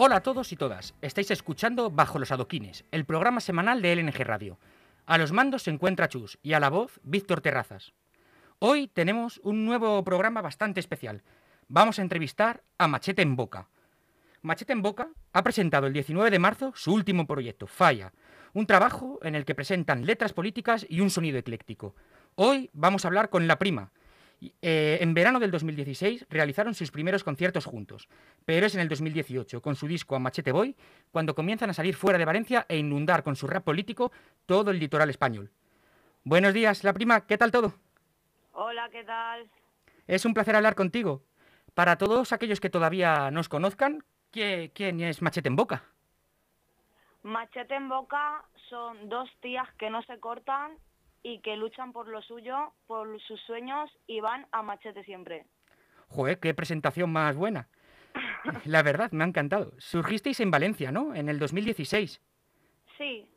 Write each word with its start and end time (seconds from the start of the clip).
Hola 0.00 0.18
a 0.18 0.22
todos 0.22 0.52
y 0.52 0.56
todas. 0.56 0.94
Estáis 1.02 1.28
escuchando 1.32 1.90
Bajo 1.90 2.20
los 2.20 2.30
Adoquines, 2.30 2.84
el 2.92 3.04
programa 3.04 3.40
semanal 3.40 3.82
de 3.82 3.96
LNG 3.96 4.18
Radio. 4.18 4.56
A 5.06 5.18
los 5.18 5.32
mandos 5.32 5.64
se 5.64 5.72
encuentra 5.72 6.06
Chus 6.06 6.38
y 6.40 6.52
a 6.52 6.60
la 6.60 6.70
voz 6.70 7.00
Víctor 7.02 7.40
Terrazas. 7.40 7.94
Hoy 8.60 8.86
tenemos 8.86 9.40
un 9.42 9.64
nuevo 9.64 10.04
programa 10.04 10.40
bastante 10.40 10.78
especial. 10.78 11.24
Vamos 11.66 11.98
a 11.98 12.02
entrevistar 12.02 12.62
a 12.78 12.86
Machete 12.86 13.22
en 13.22 13.34
Boca. 13.34 13.66
Machete 14.42 14.72
en 14.72 14.82
Boca 14.82 15.08
ha 15.32 15.42
presentado 15.42 15.88
el 15.88 15.92
19 15.92 16.30
de 16.30 16.38
marzo 16.38 16.72
su 16.76 16.94
último 16.94 17.26
proyecto, 17.26 17.66
Falla, 17.66 18.12
un 18.54 18.66
trabajo 18.66 19.18
en 19.22 19.34
el 19.34 19.44
que 19.44 19.56
presentan 19.56 20.06
letras 20.06 20.32
políticas 20.32 20.86
y 20.88 21.00
un 21.00 21.10
sonido 21.10 21.38
ecléctico. 21.38 21.96
Hoy 22.36 22.70
vamos 22.72 23.04
a 23.04 23.08
hablar 23.08 23.30
con 23.30 23.48
La 23.48 23.58
Prima, 23.58 23.90
eh, 24.40 24.98
en 25.00 25.14
verano 25.14 25.40
del 25.40 25.50
2016 25.50 26.26
realizaron 26.30 26.74
sus 26.74 26.90
primeros 26.90 27.24
conciertos 27.24 27.64
juntos, 27.64 28.08
pero 28.44 28.66
es 28.66 28.74
en 28.74 28.80
el 28.80 28.88
2018, 28.88 29.60
con 29.60 29.74
su 29.74 29.88
disco 29.88 30.14
A 30.14 30.18
Machete 30.18 30.52
Boy, 30.52 30.76
cuando 31.10 31.34
comienzan 31.34 31.70
a 31.70 31.74
salir 31.74 31.96
fuera 31.96 32.18
de 32.18 32.24
Valencia 32.24 32.64
e 32.68 32.76
inundar 32.76 33.24
con 33.24 33.34
su 33.34 33.46
rap 33.46 33.64
político 33.64 34.12
todo 34.46 34.70
el 34.70 34.78
litoral 34.78 35.10
español. 35.10 35.50
Buenos 36.22 36.54
días, 36.54 36.84
la 36.84 36.92
prima, 36.92 37.26
¿qué 37.26 37.36
tal 37.36 37.50
todo? 37.50 37.74
Hola, 38.52 38.88
¿qué 38.90 39.02
tal? 39.04 39.50
Es 40.06 40.24
un 40.24 40.34
placer 40.34 40.54
hablar 40.54 40.74
contigo. 40.74 41.22
Para 41.74 41.96
todos 41.96 42.32
aquellos 42.32 42.60
que 42.60 42.70
todavía 42.70 43.30
nos 43.30 43.48
conozcan, 43.48 44.04
¿quién 44.30 45.00
es 45.00 45.22
Machete 45.22 45.48
en 45.48 45.56
Boca? 45.56 45.84
Machete 47.22 47.74
en 47.74 47.88
Boca 47.88 48.44
son 48.68 49.08
dos 49.08 49.28
tías 49.40 49.68
que 49.78 49.90
no 49.90 50.02
se 50.02 50.18
cortan 50.18 50.78
y 51.22 51.40
que 51.40 51.56
luchan 51.56 51.92
por 51.92 52.08
lo 52.08 52.22
suyo, 52.22 52.72
por 52.86 53.20
sus 53.22 53.40
sueños 53.42 53.90
y 54.06 54.20
van 54.20 54.46
a 54.52 54.62
machete 54.62 55.04
siempre. 55.04 55.46
Joder, 56.08 56.38
qué 56.38 56.54
presentación 56.54 57.10
más 57.10 57.36
buena. 57.36 57.68
La 58.64 58.82
verdad, 58.82 59.10
me 59.12 59.24
ha 59.24 59.26
encantado. 59.26 59.72
Surgisteis 59.78 60.40
en 60.40 60.50
Valencia, 60.50 60.90
¿no? 60.90 61.14
En 61.14 61.28
el 61.28 61.38
2016. 61.38 62.20
Sí, 62.96 63.28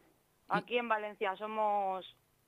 aquí 0.48 0.78
en 0.78 0.88
Valencia. 0.88 1.36
Somos, 1.36 2.06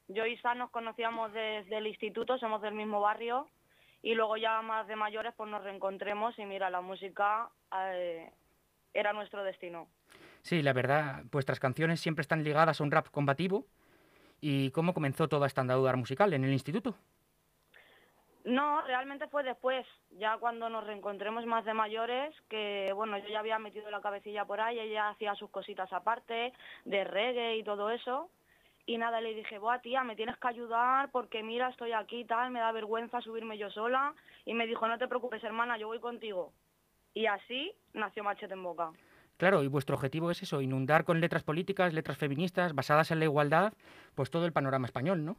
yo 0.08 0.26
y 0.26 0.38
Sa 0.38 0.56
nos 0.56 0.70
conocíamos 0.72 1.34
desde 1.34 1.78
el 1.78 1.88
instituto, 1.88 2.38
somos 2.38 2.62
del 2.62 2.74
mismo 2.74 3.02
barrio 3.02 3.48
y 4.02 4.16
luego 4.16 4.38
ya 4.38 4.62
más 4.62 4.88
de 4.88 4.96
mayores 4.96 5.34
pues 5.36 5.50
nos 5.50 5.64
reencontremos 5.64 6.38
y 6.38 6.46
mira, 6.46 6.70
la 6.70 6.82
música 6.82 7.50
eh, 7.76 8.32
era 8.94 9.14
nuestro 9.14 9.44
destino. 9.44 9.88
Sí, 10.42 10.62
la 10.62 10.74
verdad, 10.74 11.24
vuestras 11.32 11.60
canciones 11.60 12.02
siempre 12.02 12.22
están 12.22 12.44
ligadas 12.44 12.80
a 12.80 12.84
un 12.84 12.92
rap 12.92 13.08
combativo 13.10 13.66
¿Y 14.46 14.72
cómo 14.72 14.94
comenzó 14.94 15.30
toda 15.30 15.48
esta 15.48 15.62
andadura 15.62 15.96
musical 15.96 16.34
en 16.34 16.44
el 16.44 16.52
instituto? 16.52 16.96
No, 18.44 18.82
realmente 18.82 19.30
fue 19.30 19.42
después, 19.42 19.88
ya 20.20 20.36
cuando 20.38 20.68
nos 20.68 20.86
reencontremos 20.86 21.46
más 21.46 21.64
de 21.64 21.74
mayores, 21.74 22.36
que 22.50 22.92
bueno, 22.94 23.18
yo 23.20 23.30
ya 23.30 23.40
había 23.40 23.58
metido 23.58 23.90
la 23.90 24.02
cabecilla 24.02 24.44
por 24.44 24.60
ahí, 24.60 24.80
ella 24.80 25.08
hacía 25.08 25.34
sus 25.36 25.50
cositas 25.50 25.94
aparte, 25.94 26.52
de 26.84 27.06
reggae 27.06 27.56
y 27.56 27.64
todo 27.64 27.90
eso, 27.90 28.30
y 28.86 28.98
nada, 28.98 29.22
le 29.22 29.34
dije, 29.34 29.60
buah 29.60 29.80
tía, 29.80 30.04
me 30.04 30.18
tienes 30.18 30.36
que 30.38 30.48
ayudar 30.50 31.10
porque 31.12 31.42
mira, 31.42 31.70
estoy 31.70 31.94
aquí 31.94 32.20
y 32.20 32.26
tal, 32.26 32.52
me 32.52 32.60
da 32.60 32.74
vergüenza 32.74 33.22
subirme 33.22 33.58
yo 33.58 33.70
sola, 33.70 34.14
y 34.44 34.54
me 34.54 34.68
dijo, 34.68 34.86
no 34.90 34.98
te 34.98 35.08
preocupes 35.08 35.42
hermana, 35.46 35.78
yo 35.78 35.88
voy 35.88 36.02
contigo. 36.02 36.52
Y 37.14 37.28
así 37.28 37.74
nació 37.94 38.26
Machete 38.26 38.56
en 38.56 38.64
Boca. 38.64 38.92
Claro, 39.38 39.64
y 39.64 39.68
vuestro 39.68 39.96
objetivo 39.96 40.32
es 40.32 40.42
eso, 40.44 40.62
inundar 40.62 41.04
con 41.04 41.20
letras 41.20 41.44
políticas, 41.44 41.94
letras 41.94 42.18
feministas, 42.18 42.74
basadas 42.74 43.12
en 43.12 43.20
la 43.20 43.26
igualdad, 43.26 43.74
pues 44.16 44.30
todo 44.30 44.46
el 44.46 44.54
panorama 44.54 44.86
español, 44.86 45.26
¿no? 45.26 45.38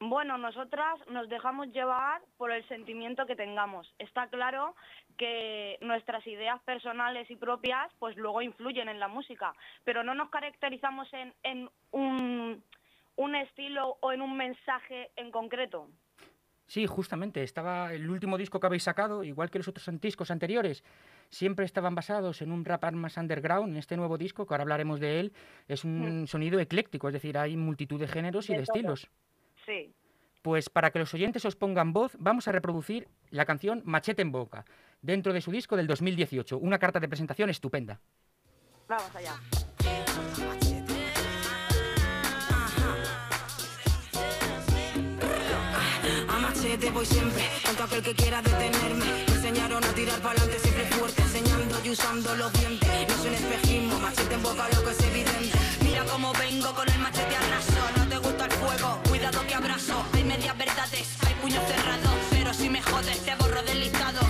Bueno, 0.00 0.38
nosotras 0.38 0.96
nos 1.10 1.28
dejamos 1.28 1.72
llevar 1.72 2.22
por 2.36 2.52
el 2.52 2.66
sentimiento 2.68 3.26
que 3.26 3.34
tengamos. 3.34 3.92
Está 3.98 4.28
claro 4.28 4.76
que 5.16 5.76
nuestras 5.80 6.24
ideas 6.28 6.62
personales 6.62 7.28
y 7.30 7.34
propias 7.34 7.92
pues 7.98 8.16
luego 8.16 8.40
influyen 8.40 8.88
en 8.88 9.00
la 9.00 9.08
música, 9.08 9.54
pero 9.82 10.04
no 10.04 10.14
nos 10.14 10.30
caracterizamos 10.30 11.12
en, 11.12 11.34
en 11.42 11.68
un, 11.90 12.62
un 13.16 13.34
estilo 13.34 13.98
o 14.00 14.12
en 14.12 14.22
un 14.22 14.36
mensaje 14.36 15.10
en 15.16 15.32
concreto. 15.32 15.88
Sí, 16.68 16.86
justamente, 16.86 17.42
estaba 17.42 17.92
el 17.92 18.08
último 18.08 18.38
disco 18.38 18.60
que 18.60 18.66
habéis 18.66 18.84
sacado, 18.84 19.24
igual 19.24 19.50
que 19.50 19.58
los 19.58 19.68
otros 19.68 19.88
discos 20.00 20.30
anteriores, 20.30 20.84
siempre 21.30 21.64
estaban 21.64 21.94
basados 21.94 22.42
en 22.42 22.52
un 22.52 22.64
rap 22.64 22.90
más 22.92 23.16
underground. 23.16 23.72
En 23.72 23.78
este 23.78 23.96
nuevo 23.96 24.18
disco, 24.18 24.46
que 24.46 24.54
ahora 24.54 24.62
hablaremos 24.62 25.00
de 25.00 25.20
él, 25.20 25.32
es 25.66 25.84
un 25.84 26.22
hmm. 26.22 26.26
sonido 26.26 26.60
ecléctico, 26.60 27.08
es 27.08 27.14
decir, 27.14 27.38
hay 27.38 27.56
multitud 27.56 28.00
de 28.00 28.08
géneros 28.08 28.48
y 28.50 28.54
de 28.54 28.62
estilos. 28.62 29.08
Sí. 29.64 29.92
Pues 30.42 30.70
para 30.70 30.90
que 30.90 30.98
los 30.98 31.12
oyentes 31.14 31.44
os 31.44 31.56
pongan 31.56 31.92
voz, 31.92 32.16
vamos 32.18 32.48
a 32.48 32.52
reproducir 32.52 33.08
la 33.30 33.44
canción 33.44 33.82
Machete 33.84 34.22
en 34.22 34.32
Boca, 34.32 34.64
dentro 35.02 35.32
de 35.32 35.40
su 35.40 35.50
disco 35.50 35.76
del 35.76 35.86
2018, 35.86 36.58
una 36.58 36.78
carta 36.78 37.00
de 37.00 37.08
presentación 37.08 37.50
estupenda. 37.50 38.00
Vamos 38.88 39.14
allá. 39.14 39.34
Voy 46.94 47.04
siempre, 47.04 47.44
contra 47.64 47.84
aquel 47.84 48.02
que 48.02 48.14
quiera 48.14 48.42
detenerme 48.42 49.24
enseñaron 49.28 49.84
a 49.84 49.88
tirar 49.94 50.18
para 50.20 50.30
adelante 50.30 50.58
siempre 50.58 50.86
fuerte, 50.86 51.22
enseñando 51.22 51.80
y 51.84 51.90
usando 51.90 52.34
los 52.36 52.52
dientes. 52.54 52.88
No 53.08 53.14
es 53.14 53.20
un 53.20 53.34
espejismo, 53.34 53.98
machete 54.00 54.34
en 54.34 54.42
boca 54.42 54.68
lo 54.74 54.84
que 54.84 54.90
es 54.90 55.00
evidente. 55.00 55.58
Mira 55.84 56.04
cómo 56.04 56.32
vengo 56.32 56.74
con 56.74 56.88
el 56.88 56.98
machete 56.98 57.36
arraso. 57.36 57.82
No 57.96 58.08
te 58.08 58.18
gusta 58.18 58.44
el 58.46 58.52
fuego, 58.52 59.00
cuidado 59.08 59.46
que 59.46 59.54
abrazo. 59.54 60.04
Hay 60.14 60.24
medias 60.24 60.56
verdades, 60.58 61.08
hay 61.26 61.34
puños 61.34 61.64
cerrados. 61.66 62.14
Pero 62.30 62.52
si 62.54 62.68
me 62.68 62.82
jodes, 62.82 63.18
te 63.24 63.34
borro 63.36 63.62
del 63.62 63.80
listado. 63.80 64.27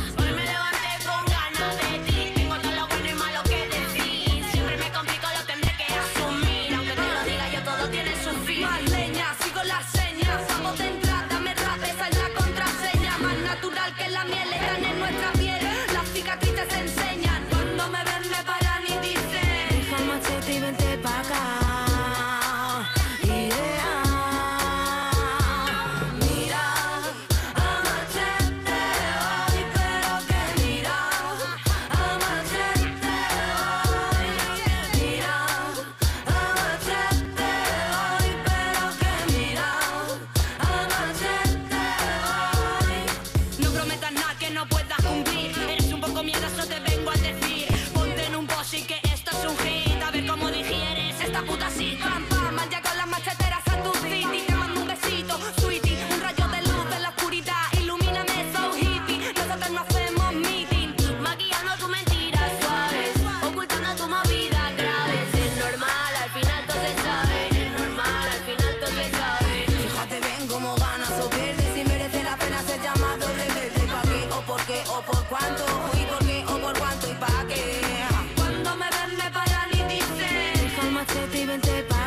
adelante. 81.58 81.97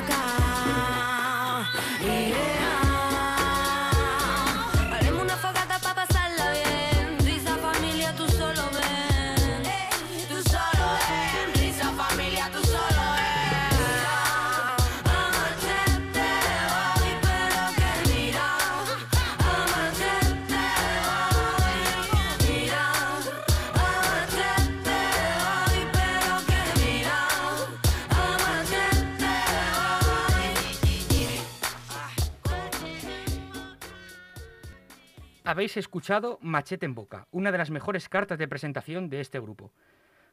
Habéis 35.52 35.78
escuchado 35.78 36.40
Machete 36.42 36.86
en 36.86 36.96
Boca, 36.96 37.28
una 37.32 37.52
de 37.52 37.58
las 37.58 37.70
mejores 37.70 38.10
cartas 38.10 38.38
de 38.40 38.48
presentación 38.48 39.10
de 39.10 39.20
este 39.20 39.40
grupo. 39.40 39.72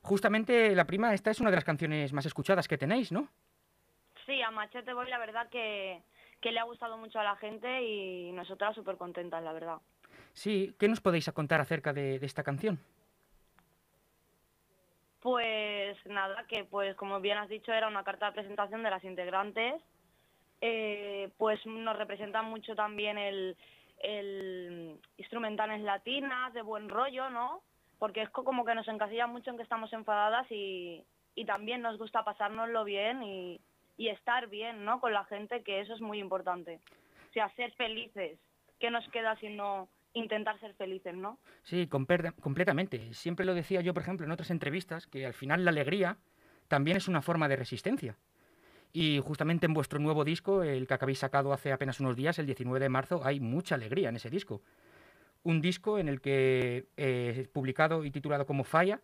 justamente 0.01 0.75
la 0.75 0.87
prima, 0.87 1.13
esta 1.13 1.31
es 1.31 1.41
una 1.41 1.51
de 1.51 1.57
las 1.57 1.65
canciones 1.65 2.13
más 2.13 2.25
escuchadas 2.25 2.69
que 2.69 2.79
tenéis, 2.79 3.13
¿no? 3.13 3.29
Sí, 4.25 4.41
a 4.41 4.51
Machete 4.51 4.95
Boy 4.95 5.09
la 5.11 5.19
verdad 5.19 5.49
que, 5.51 6.03
que 6.41 6.53
le 6.53 6.61
ha 6.61 6.65
gustado 6.65 6.97
mucho 6.97 7.19
a 7.19 7.25
la 7.25 7.37
gente 7.37 7.83
y 7.83 8.33
nosotras 8.33 8.75
súper 8.75 8.97
contentas, 8.97 9.43
la 9.43 9.53
verdad. 9.53 9.79
Sí, 10.33 10.75
¿qué 10.79 10.89
nos 10.89 11.01
podéis 11.01 11.31
contar 11.33 11.61
acerca 11.61 11.93
de, 11.93 12.19
de 12.19 12.27
esta 12.27 12.45
canción? 12.45 12.79
Pues 15.21 15.97
nada, 16.07 16.45
que 16.47 16.65
pues 16.65 16.95
como 16.95 17.21
bien 17.21 17.39
has 17.39 17.49
dicho 17.49 17.73
era 17.73 17.89
una 17.89 18.05
carta 18.05 18.27
de 18.27 18.33
presentación 18.33 18.83
de 18.85 18.91
las 18.91 19.03
integrantes. 19.03 19.83
Eh, 20.61 21.31
pues 21.37 21.65
nos 21.67 21.97
representa 21.97 22.43
mucho 22.43 22.75
también 22.75 23.19
el, 23.19 23.57
el 24.01 24.99
instrumentales 25.17 25.81
latinas, 25.83 26.53
de 26.55 26.63
buen 26.63 26.89
rollo, 26.89 27.31
¿no? 27.31 27.63
Porque 27.99 28.23
es 28.23 28.31
co- 28.31 28.45
como 28.45 28.65
que 28.65 28.75
nos 28.75 28.89
encasilla 28.89 29.27
mucho 29.27 29.51
en 29.51 29.57
que 29.57 29.63
estamos 29.63 29.93
enfadadas 29.93 30.47
y, 30.51 31.05
y 31.35 31.45
también 31.45 31.83
nos 31.83 31.99
gusta 31.99 32.25
pasárnoslo 32.25 32.85
bien 32.85 33.23
y, 33.23 33.61
y 33.97 34.09
estar 34.09 34.49
bien, 34.49 34.85
¿no? 34.85 35.01
Con 35.01 35.13
la 35.13 35.25
gente, 35.25 35.63
que 35.63 35.81
eso 35.81 35.95
es 35.95 36.01
muy 36.01 36.19
importante. 36.21 36.81
O 37.31 37.33
sea, 37.33 37.49
ser 37.57 37.73
felices. 37.73 38.39
¿Qué 38.79 38.91
nos 38.91 39.09
queda 39.11 39.37
sino 39.41 39.89
intentar 40.13 40.59
ser 40.61 40.75
felices, 40.75 41.15
no? 41.15 41.39
Sí, 41.65 41.89
completamente. 41.89 43.13
Siempre 43.13 43.45
lo 43.45 43.55
decía 43.55 43.81
yo, 43.81 43.93
por 43.93 44.03
ejemplo, 44.03 44.25
en 44.25 44.33
otras 44.33 44.51
entrevistas, 44.51 45.07
que 45.07 45.27
al 45.27 45.35
final 45.35 45.65
la 45.65 45.71
alegría 45.71 46.17
también 46.69 46.97
es 46.97 47.09
una 47.09 47.23
forma 47.23 47.49
de 47.49 47.57
resistencia. 47.57 48.17
Y 48.93 49.21
justamente 49.21 49.67
en 49.67 49.75
vuestro 49.75 49.99
nuevo 49.99 50.25
disco, 50.25 50.63
el 50.63 50.87
que 50.87 50.95
habéis 50.95 51.19
sacado 51.19 51.53
hace 51.53 51.73
apenas 51.73 52.01
unos 52.01 52.17
días, 52.17 52.39
el 52.39 52.47
19 52.47 52.81
de 52.81 52.89
marzo, 52.89 53.21
hay 53.25 53.39
mucha 53.41 53.75
alegría 53.75 54.09
en 54.09 54.17
ese 54.17 54.31
disco. 54.31 54.63
Un 55.43 55.61
disco 55.61 55.99
en 55.99 56.09
el 56.09 56.21
que 56.21 56.87
eh, 56.97 57.49
publicado 57.53 58.05
y 58.05 58.11
titulado 58.11 58.47
como 58.47 58.65
Falla, 58.65 59.01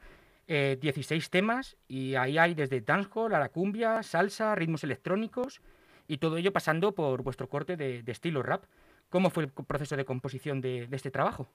eh, 0.49 0.79
16 0.81 1.31
temas, 1.31 1.77
y 1.87 2.15
ahí 2.17 2.39
hay 2.39 2.55
desde 2.55 2.81
dancehall 2.81 3.35
a 3.35 3.39
la 3.39 3.49
cumbia, 3.51 4.03
salsa, 4.03 4.55
ritmos 4.55 4.85
electrónicos, 4.85 5.61
y 6.09 6.19
todo 6.19 6.37
ello 6.37 6.53
pasando 6.53 6.93
por 6.93 7.23
vuestro 7.23 7.49
corte 7.49 7.77
de, 7.77 8.03
estilo 8.07 8.43
rap. 8.43 8.65
¿Cómo 9.11 9.31
fue 9.31 9.45
el 9.45 9.51
proceso 9.51 9.97
de 9.97 10.05
composición 10.05 10.61
de- 10.61 10.87
de 10.87 10.97
este 10.97 11.11
trabajo? 11.11 11.49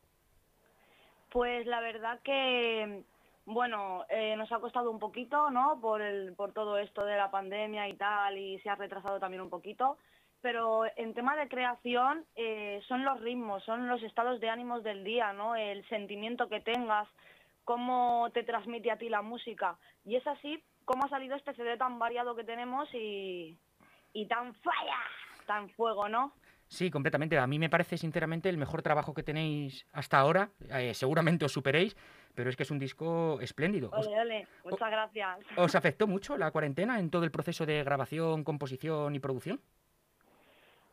Pues 1.29 1.65
la 1.67 1.81
verdad 1.81 2.19
que, 2.23 3.03
bueno, 3.49 4.05
eh, 4.09 4.35
nos 4.37 4.51
ha 4.51 4.59
costado 4.59 4.91
un 4.91 4.99
poquito, 4.99 5.49
¿no? 5.49 5.79
Por, 5.81 6.01
el, 6.01 6.33
por 6.33 6.53
todo 6.53 6.77
esto 6.77 7.03
de 7.03 7.17
la 7.17 7.31
pandemia 7.31 7.87
y 7.87 7.95
tal, 7.95 8.37
y 8.37 8.59
se 8.59 8.69
ha 8.69 8.75
retrasado 8.75 9.19
también 9.19 9.41
un 9.41 9.49
poquito. 9.49 9.97
Pero 10.41 10.83
en 10.95 11.13
tema 11.13 11.35
de 11.35 11.49
creación 11.49 12.25
eh, 12.35 12.79
son 12.87 13.03
los 13.03 13.19
ritmos, 13.21 13.63
son 13.63 13.87
los 13.87 14.01
estados 14.03 14.39
de 14.39 14.49
ánimos 14.49 14.83
del 14.83 15.03
día, 15.03 15.33
¿no? 15.33 15.55
El 15.55 15.83
sentimiento 15.89 16.47
que 16.47 16.61
tengas, 16.61 17.07
cómo 17.65 18.29
te 18.33 18.43
transmite 18.43 18.91
a 18.91 18.97
ti 18.97 19.09
la 19.09 19.23
música. 19.23 19.77
Y 20.05 20.15
es 20.15 20.25
así 20.27 20.63
cómo 20.85 21.05
ha 21.05 21.09
salido 21.09 21.35
este 21.35 21.53
CD 21.55 21.75
tan 21.75 21.97
variado 21.97 22.35
que 22.35 22.43
tenemos 22.43 22.87
y, 22.93 23.57
y 24.13 24.27
tan 24.27 24.53
falla, 24.55 24.99
tan 25.47 25.69
fuego, 25.71 26.07
¿no? 26.07 26.33
Sí, 26.69 26.91
completamente. 26.91 27.37
A 27.37 27.47
mí 27.47 27.57
me 27.57 27.69
parece 27.69 27.97
sinceramente 27.97 28.47
el 28.47 28.57
mejor 28.57 28.83
trabajo 28.83 29.15
que 29.15 29.23
tenéis 29.23 29.87
hasta 29.91 30.19
ahora. 30.19 30.51
Eh, 30.69 30.93
seguramente 30.93 31.43
os 31.43 31.51
superéis, 31.51 31.97
pero 32.35 32.49
es 32.49 32.55
que 32.55 32.63
es 32.63 32.71
un 32.71 32.79
disco 32.79 33.39
espléndido. 33.41 33.89
¿Os, 33.91 34.07
Ole, 34.07 34.19
ole, 34.21 34.47
muchas 34.63 34.91
gracias. 34.91 35.39
os 35.57 35.75
afectó 35.75 36.07
mucho 36.07 36.37
la 36.37 36.51
cuarentena 36.51 36.99
en 36.99 37.09
todo 37.09 37.23
el 37.23 37.31
proceso 37.31 37.65
de 37.65 37.83
grabación, 37.83 38.43
composición 38.43 39.15
y 39.15 39.19
producción? 39.19 39.59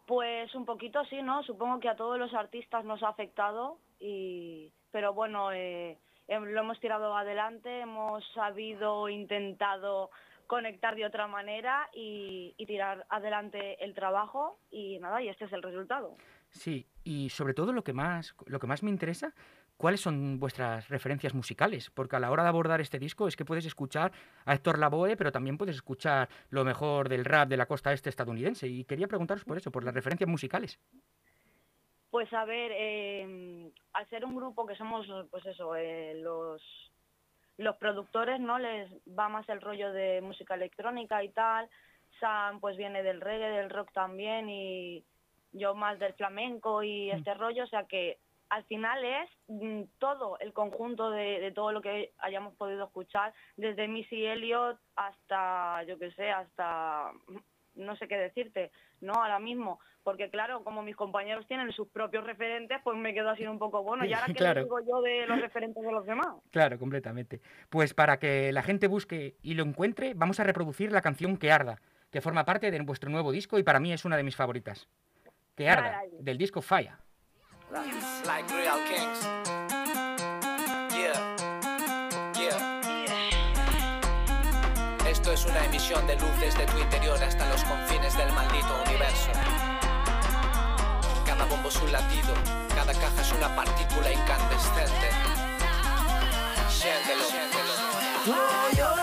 Pues 0.06 0.54
un 0.54 0.64
poquito 0.64 1.04
sí, 1.06 1.20
¿no? 1.22 1.42
Supongo 1.42 1.80
que 1.80 1.88
a 1.88 1.96
todos 1.96 2.18
los 2.18 2.32
artistas 2.32 2.84
nos 2.84 3.02
ha 3.02 3.08
afectado, 3.08 3.78
y... 3.98 4.72
pero 4.92 5.12
bueno, 5.12 5.52
eh, 5.52 5.98
em- 6.28 6.44
lo 6.44 6.60
hemos 6.60 6.78
tirado 6.78 7.16
adelante, 7.16 7.80
hemos 7.80 8.24
sabido, 8.32 9.08
intentado 9.08 10.10
conectar 10.46 10.94
de 10.94 11.04
otra 11.04 11.26
manera 11.26 11.88
y, 11.92 12.54
y 12.56 12.66
tirar 12.66 13.04
adelante 13.08 13.82
el 13.84 13.94
trabajo 13.94 14.60
y 14.70 15.00
nada, 15.00 15.20
y 15.20 15.28
este 15.28 15.46
es 15.46 15.52
el 15.52 15.62
resultado. 15.62 16.16
Sí, 16.50 16.86
y 17.02 17.30
sobre 17.30 17.52
todo 17.52 17.72
lo 17.72 17.82
que 17.82 17.92
más, 17.92 18.36
lo 18.46 18.60
que 18.60 18.68
más 18.68 18.84
me 18.84 18.90
interesa, 18.90 19.34
¿cuáles 19.76 20.00
son 20.00 20.38
vuestras 20.38 20.88
referencias 20.88 21.34
musicales? 21.34 21.90
Porque 21.90 22.16
a 22.16 22.20
la 22.20 22.30
hora 22.30 22.42
de 22.42 22.48
abordar 22.48 22.80
este 22.80 22.98
disco 22.98 23.28
es 23.28 23.36
que 23.36 23.44
puedes 23.44 23.66
escuchar 23.66 24.12
a 24.44 24.54
Héctor 24.54 24.78
Lavoe, 24.78 25.16
pero 25.16 25.32
también 25.32 25.58
puedes 25.58 25.76
escuchar 25.76 26.28
lo 26.50 26.64
mejor 26.64 27.08
del 27.08 27.24
rap 27.24 27.48
de 27.48 27.56
la 27.56 27.66
costa 27.66 27.92
este 27.92 28.10
estadounidense. 28.10 28.66
Y 28.66 28.84
quería 28.84 29.08
preguntaros 29.08 29.44
por 29.44 29.56
eso, 29.56 29.70
por 29.70 29.84
las 29.84 29.94
referencias 29.94 30.28
musicales. 30.28 30.78
Pues 32.10 32.32
a 32.32 32.44
ver, 32.44 32.72
eh, 32.74 33.70
al 33.92 34.08
ser 34.08 34.24
un 34.24 34.36
grupo 34.36 34.66
que 34.66 34.76
somos, 34.76 35.06
pues 35.30 35.44
eso, 35.46 35.76
eh, 35.76 36.14
los, 36.22 36.62
los 37.58 37.76
productores, 37.76 38.40
¿no? 38.40 38.58
Les 38.58 38.90
va 39.06 39.28
más 39.28 39.48
el 39.48 39.60
rollo 39.60 39.92
de 39.92 40.20
música 40.20 40.54
electrónica 40.54 41.22
y 41.22 41.28
tal. 41.30 41.68
Sam 42.20 42.60
pues 42.60 42.76
viene 42.76 43.02
del 43.02 43.20
reggae, 43.20 43.50
del 43.50 43.70
rock 43.70 43.92
también 43.92 44.48
y 44.48 45.04
yo 45.52 45.74
más 45.74 45.98
del 45.98 46.14
flamenco 46.14 46.82
y 46.82 47.10
este 47.10 47.34
rollo, 47.34 47.64
o 47.64 47.66
sea 47.66 47.84
que 47.84 48.18
al 48.48 48.64
final 48.64 49.04
es 49.04 49.30
mm, 49.48 49.82
todo 49.98 50.38
el 50.38 50.52
conjunto 50.52 51.10
de, 51.10 51.40
de 51.40 51.52
todo 51.52 51.72
lo 51.72 51.82
que 51.82 52.12
hayamos 52.18 52.54
podido 52.54 52.84
escuchar, 52.84 53.32
desde 53.56 53.88
Missy 53.88 54.24
Elliott 54.26 54.78
hasta, 54.94 55.82
yo 55.84 55.98
qué 55.98 56.10
sé, 56.12 56.30
hasta 56.30 57.12
no 57.74 57.94
sé 57.96 58.08
qué 58.08 58.16
decirte, 58.16 58.70
¿no? 59.02 59.12
Ahora 59.12 59.38
mismo, 59.38 59.78
porque 60.02 60.30
claro, 60.30 60.64
como 60.64 60.82
mis 60.82 60.96
compañeros 60.96 61.46
tienen 61.46 61.70
sus 61.72 61.88
propios 61.88 62.24
referentes, 62.24 62.78
pues 62.82 62.96
me 62.96 63.12
quedo 63.12 63.28
así 63.28 63.46
un 63.46 63.58
poco, 63.58 63.82
bueno, 63.82 64.04
¿y 64.06 64.14
ahora 64.14 64.26
qué 64.28 64.34
Claro. 64.34 64.62
digo 64.62 64.78
yo 64.80 65.02
de 65.02 65.26
los 65.26 65.40
referentes 65.40 65.82
de 65.84 65.92
los 65.92 66.06
demás? 66.06 66.28
Claro, 66.50 66.78
completamente. 66.78 67.40
Pues 67.68 67.92
para 67.92 68.18
que 68.18 68.50
la 68.52 68.62
gente 68.62 68.86
busque 68.86 69.36
y 69.42 69.54
lo 69.54 69.62
encuentre, 69.62 70.14
vamos 70.14 70.40
a 70.40 70.44
reproducir 70.44 70.90
la 70.90 71.02
canción 71.02 71.36
Que 71.36 71.52
Arda, 71.52 71.78
que 72.10 72.22
forma 72.22 72.44
parte 72.46 72.70
de 72.70 72.80
vuestro 72.80 73.10
nuevo 73.10 73.30
disco 73.30 73.58
y 73.58 73.62
para 73.62 73.78
mí 73.80 73.92
es 73.92 74.04
una 74.06 74.16
de 74.16 74.22
mis 74.22 74.36
favoritas. 74.36 74.88
Que 75.54 75.68
Arda, 75.68 76.00
del 76.20 76.38
disco 76.38 76.62
Falla. 76.62 76.98
Like 77.72 78.48
real 78.50 78.78
kings. 78.88 79.24
Yeah, 80.94 81.18
yeah. 82.34 82.80
Esto 85.08 85.32
es 85.32 85.44
una 85.44 85.64
emisión 85.64 86.06
de 86.06 86.16
luz 86.16 86.30
desde 86.40 86.66
tu 86.66 86.78
interior 86.78 87.22
hasta 87.22 87.48
los 87.48 87.64
confines 87.64 88.16
del 88.16 88.32
maldito 88.32 88.82
universo. 88.86 89.30
Cada 91.24 91.44
bombo 91.46 91.68
es 91.68 91.76
un 91.76 91.92
latido, 91.92 92.34
cada 92.74 92.92
caja 92.92 93.20
es 93.20 93.32
una 93.32 93.54
partícula 93.54 94.12
incandescente. 94.12 95.10
Siéntelo, 96.68 97.24
siéntelo. 97.24 98.95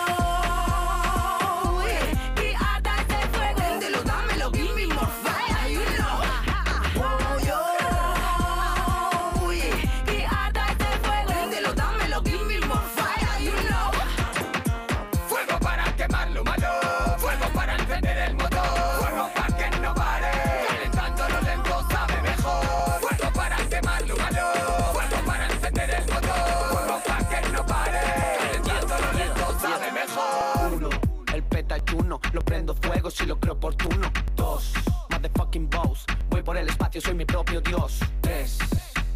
Lo 32.32 32.40
prendo 32.40 32.74
fuego 32.74 33.10
si 33.10 33.26
lo 33.26 33.38
creo 33.38 33.54
oportuno. 33.54 34.10
Dos, 34.36 34.72
motherfucking 35.10 35.68
boss, 35.70 36.04
voy 36.28 36.42
por 36.42 36.56
el 36.56 36.68
espacio, 36.68 37.00
soy 37.00 37.14
mi 37.14 37.24
propio 37.24 37.60
dios. 37.60 38.00
Tres. 38.20 38.58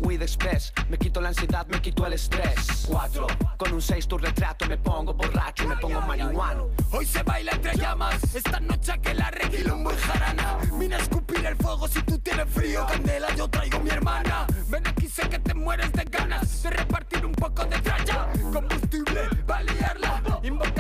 Weed 0.00 0.22
Express, 0.22 0.72
me 0.88 0.96
quito 0.96 1.20
la 1.20 1.28
ansiedad, 1.28 1.66
me 1.66 1.80
quito 1.80 2.06
el 2.06 2.12
estrés. 2.12 2.86
Cuatro, 2.86 3.26
con 3.56 3.72
un 3.72 3.82
seis 3.82 4.06
tu 4.06 4.16
retrato 4.16 4.66
me 4.66 4.78
pongo 4.78 5.12
borracho, 5.12 5.66
me 5.66 5.76
pongo 5.76 6.00
marihuano. 6.02 6.68
Hoy 6.92 7.04
se 7.04 7.22
baila 7.24 7.52
entre 7.52 7.76
llamas, 7.76 8.34
esta 8.34 8.60
noche 8.60 8.92
que 9.02 9.14
la 9.14 9.30
reguilombo 9.30 9.90
en 9.90 9.98
jarana. 9.98 10.58
Vine 10.78 10.94
a 10.94 10.98
escupir 10.98 11.44
el 11.44 11.56
fuego 11.56 11.88
si 11.88 12.00
tú 12.02 12.18
tienes 12.18 12.48
frío, 12.48 12.86
candela 12.86 13.34
yo 13.34 13.48
traigo 13.48 13.80
mi 13.80 13.90
hermana. 13.90 14.46
Ven 14.68 14.86
aquí 14.86 15.08
sé 15.08 15.28
que 15.28 15.38
te 15.40 15.54
mueres 15.54 15.92
de 15.92 16.04
ganas 16.04 16.62
de 16.62 16.70
repartir 16.70 17.26
un 17.26 17.32
poco 17.32 17.64
de 17.64 17.78
tralla. 17.80 18.28
Combustible, 18.52 19.28
va 19.50 19.58
a 19.58 20.77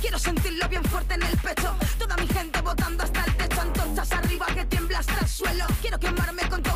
Quiero 0.00 0.18
sentirlo 0.18 0.66
bien 0.68 0.82
fuerte 0.84 1.14
en 1.14 1.22
el 1.22 1.36
pecho. 1.36 1.76
Toda 1.98 2.16
mi 2.16 2.26
gente 2.26 2.58
botando 2.62 3.04
hasta 3.04 3.22
el 3.24 3.36
techo. 3.36 3.60
Antorchas 3.60 4.12
arriba 4.12 4.46
que 4.46 4.64
tiembla 4.64 4.98
hasta 4.98 5.18
el 5.20 5.28
suelo. 5.28 5.66
Quiero 5.82 5.98
quemarme 5.98 6.48
con 6.48 6.62
todo 6.62 6.75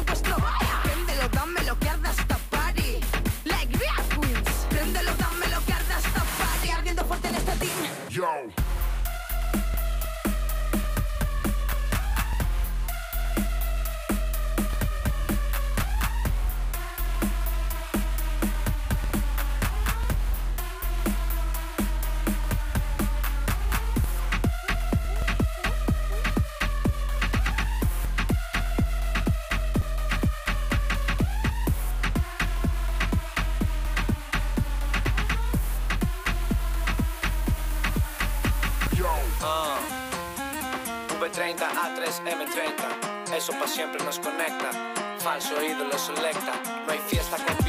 siempre 43.71 44.05
nos 44.05 44.19
conecta. 44.19 44.71
Falso 45.19 45.63
ídolo 45.63 45.97
selecta, 45.97 46.53
no 46.87 46.93
hay 46.93 46.99
fiesta 46.99 47.37
con 47.37 47.60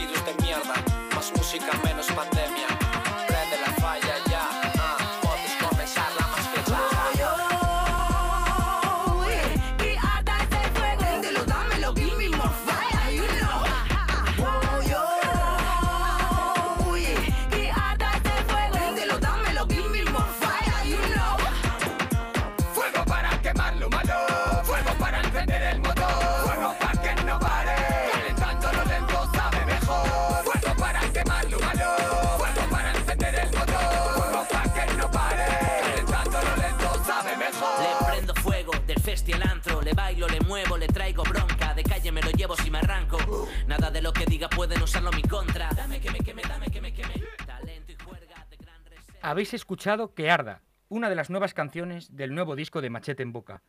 Habéis 49.21 49.53
escuchado 49.53 50.13
Que 50.13 50.31
Arda, 50.31 50.61
una 50.89 51.09
de 51.09 51.15
las 51.15 51.29
nuevas 51.29 51.53
canciones 51.53 52.15
del 52.15 52.33
nuevo 52.33 52.55
disco 52.55 52.81
de 52.81 52.89
Machete 52.89 53.23
en 53.23 53.33
Boca. 53.33 53.61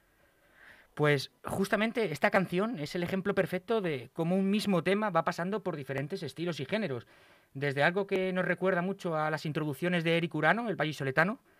Pues 0.94 1.30
justamente 1.44 2.12
esta 2.12 2.30
canción 2.30 2.78
es 2.78 2.94
el 2.94 3.02
ejemplo 3.02 3.34
perfecto 3.34 3.80
de 3.80 4.10
cómo 4.12 4.36
un 4.36 4.50
mismo 4.50 4.82
tema 4.82 5.10
va 5.10 5.24
pasando 5.24 5.62
por 5.62 5.76
diferentes 5.76 6.22
estilos 6.22 6.60
y 6.60 6.66
géneros. 6.66 7.06
Desde 7.54 7.82
algo 7.82 8.06
que 8.06 8.32
nos 8.32 8.44
recuerda 8.44 8.82
mucho 8.82 9.16
a 9.16 9.30
las 9.30 9.46
introducciones 9.46 10.04
de 10.04 10.16
Eric 10.16 10.34
Urano, 10.34 10.68
el 10.68 10.76
vallisoletano, 10.76 11.32
a 11.32 11.51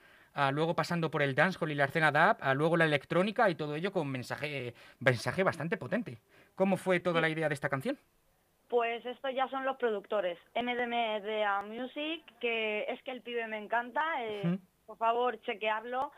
luego 0.53 0.75
pasando 0.75 1.11
por 1.11 1.23
el 1.23 1.35
dancehall 1.35 1.73
y 1.73 1.75
la 1.75 1.85
escena 1.85 2.09
a 2.09 2.55
luego 2.55 2.77
la 2.77 2.85
electrónica 2.85 3.49
y 3.51 3.55
todo 3.55 3.75
ello 3.77 3.93
con 3.93 4.09
mensaje, 4.09 4.75
mensaje 5.01 5.43
bastante 5.43 5.77
potente. 5.77 6.19
¿Cómo 6.55 6.77
fue 6.77 7.01
toda 7.01 7.21
la 7.21 7.29
idea 7.29 7.49
de 7.49 7.55
esta 7.55 7.69
canción? 7.69 7.99
Pues 8.69 9.05
estos 9.05 9.35
ya 9.35 9.49
son 9.49 9.67
los 9.67 9.77
productores, 9.77 10.39
MDMDA 10.55 11.61
Music, 11.63 12.23
que 12.41 12.87
es 12.89 13.03
que 13.03 13.11
el 13.11 13.21
pibe 13.21 13.47
me 13.47 13.59
encanta, 13.59 14.03
eh, 14.25 14.59
por 14.87 14.97
favor 14.97 15.39
chequearlo. 15.43 16.11